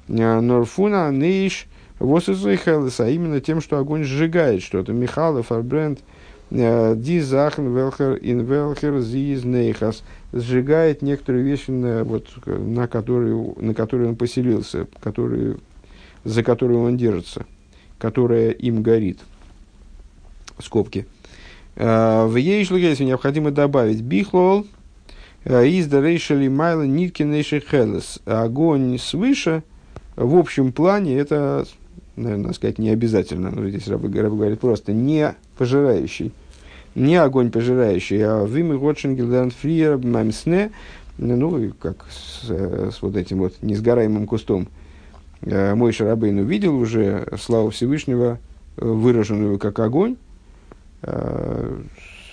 А, 0.10 0.42
Норфуна 0.42 1.12
нейш 1.12 1.68
восизайхелес, 2.00 3.00
а 3.00 3.10
именно 3.10 3.40
тем, 3.42 3.62
что 3.62 3.78
огонь 3.78 4.04
сжигает 4.04 4.62
что-то. 4.62 4.92
Михалов, 4.92 5.52
Арбренд, 5.52 6.00
э, 6.50 6.96
Ди 6.96 7.20
захн 7.20 7.68
велхер 7.76 8.18
ин 8.22 8.42
велхер 8.42 9.00
зиз 9.00 9.44
нейхас– 9.44 10.04
сжигает 10.34 11.02
некоторые 11.02 11.44
вещи, 11.44 11.72
на, 11.72 12.04
вот, 12.04 12.28
на, 12.46 12.88
которые, 12.88 13.54
на 13.58 13.74
которые 13.74 14.10
он 14.10 14.16
поселился, 14.16 14.88
которые, 15.02 15.58
за 16.24 16.44
которые 16.44 16.80
он 16.80 16.98
держится, 16.98 17.46
которая 17.98 18.52
им 18.52 18.82
горит. 18.82 19.20
Скобки. 20.60 21.08
А, 21.76 22.28
в 22.28 22.36
ей 22.36 22.64
если 22.64 23.04
необходимо 23.04 23.52
добавить 23.52 24.02
бихлол 24.02 24.68
а, 25.46 25.64
из 25.64 25.88
дарейшали 25.88 26.48
майла 26.48 26.84
нитки 26.84 27.24
хелес. 27.24 28.20
Огонь 28.26 28.98
свыше, 29.00 29.64
в 30.16 30.36
общем 30.38 30.72
плане, 30.72 31.18
это, 31.18 31.66
наверное, 32.16 32.54
сказать, 32.54 32.78
не 32.78 32.90
обязательно, 32.90 33.52
но 33.52 33.68
здесь 33.68 33.88
рабы, 33.88 34.08
рабы 34.22 34.38
говорит 34.38 34.60
просто 34.60 34.94
не 34.94 35.34
пожирающий 35.58 36.32
не 36.96 37.16
огонь 37.16 37.52
пожирающий, 37.52 38.22
а 38.24 38.46
вимы 38.46 38.78
Ротшингелдерн 38.78 39.52
Фриер 39.52 39.98
Мамсне, 39.98 40.72
ну, 41.18 41.72
как 41.80 42.06
с, 42.10 42.50
с 42.50 43.02
вот 43.02 43.16
этим 43.16 43.40
вот 43.40 43.54
несгораемым 43.62 44.28
кустом. 44.28 44.68
Э, 45.42 45.74
мой 45.76 45.92
Шарабейн 45.92 46.40
увидел 46.40 46.76
уже 46.78 47.28
славу 47.40 47.70
Всевышнего, 47.70 48.40
э, 48.78 48.86
выраженную 48.86 49.58
как 49.58 49.80
огонь. 49.80 50.18
Э, 51.02 51.82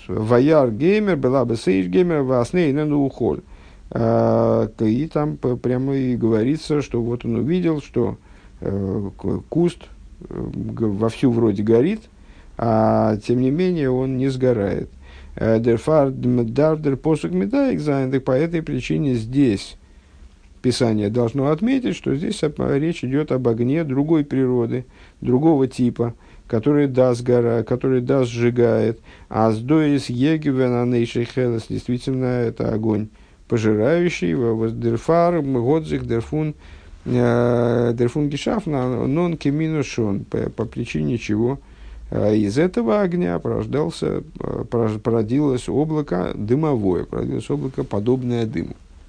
Ваяр 0.07 0.71
геймер, 0.71 1.17
была 1.17 1.45
бы 1.45 1.55
сейш 1.55 1.85
геймер, 1.85 2.23
васне 2.23 2.71
и 2.71 2.73
на 2.73 2.95
ухоль. 2.95 3.41
И 3.91 5.09
там 5.11 5.37
прямо 5.37 5.95
и 5.95 6.15
говорится, 6.15 6.81
что 6.81 7.01
вот 7.01 7.25
он 7.25 7.35
увидел, 7.35 7.79
что 7.79 8.17
куст 9.49 9.83
вовсю 10.19 11.31
вроде 11.31 11.61
горит, 11.61 12.01
а 12.61 13.15
тем 13.25 13.39
не 13.39 13.51
менее 13.51 13.89
он 13.89 14.17
не 14.17 14.27
сгорает. 14.27 14.89
Дерфар 15.35 16.11
дардер 16.11 16.97
посук 16.97 17.31
медаик 17.31 17.79
по 18.19 18.31
этой 18.31 18.61
причине 18.61 19.13
здесь 19.13 19.77
Писание 20.61 21.09
должно 21.09 21.51
отметить, 21.51 21.95
что 21.95 22.13
здесь 22.15 22.43
речь 22.43 23.05
идет 23.05 23.31
об 23.31 23.47
огне 23.47 23.85
другой 23.85 24.25
природы, 24.25 24.85
другого 25.21 25.67
типа, 25.67 26.15
который 26.47 26.87
даст 26.87 27.23
гора, 27.23 27.63
который 27.63 28.01
даст 28.01 28.29
сжигает. 28.29 28.99
А 29.29 29.51
с 29.51 29.59
доис 29.59 30.09
егивена 30.09 30.85
хелес 31.05 31.67
действительно 31.69 32.25
это 32.25 32.73
огонь 32.73 33.07
пожирающий, 33.47 34.33
дерфар, 34.73 35.41
годзих, 35.41 36.05
дерфун, 36.05 36.55
э, 37.05 37.93
дерфун 37.95 38.29
гешафна, 38.29 39.07
нон 39.07 39.37
кеминушон, 39.37 40.25
по, 40.25 40.49
по 40.49 40.65
причине 40.65 41.17
чего 41.17 41.59
из 42.11 42.57
этого 42.57 43.01
огня 43.01 43.37
порождался, 43.39 44.23
породилось 44.69 45.69
облако 45.69 46.31
дымовое, 46.33 47.05
породилось 47.05 47.49
облако, 47.49 47.83
подобное 47.83 48.45
дыму. 48.45 48.75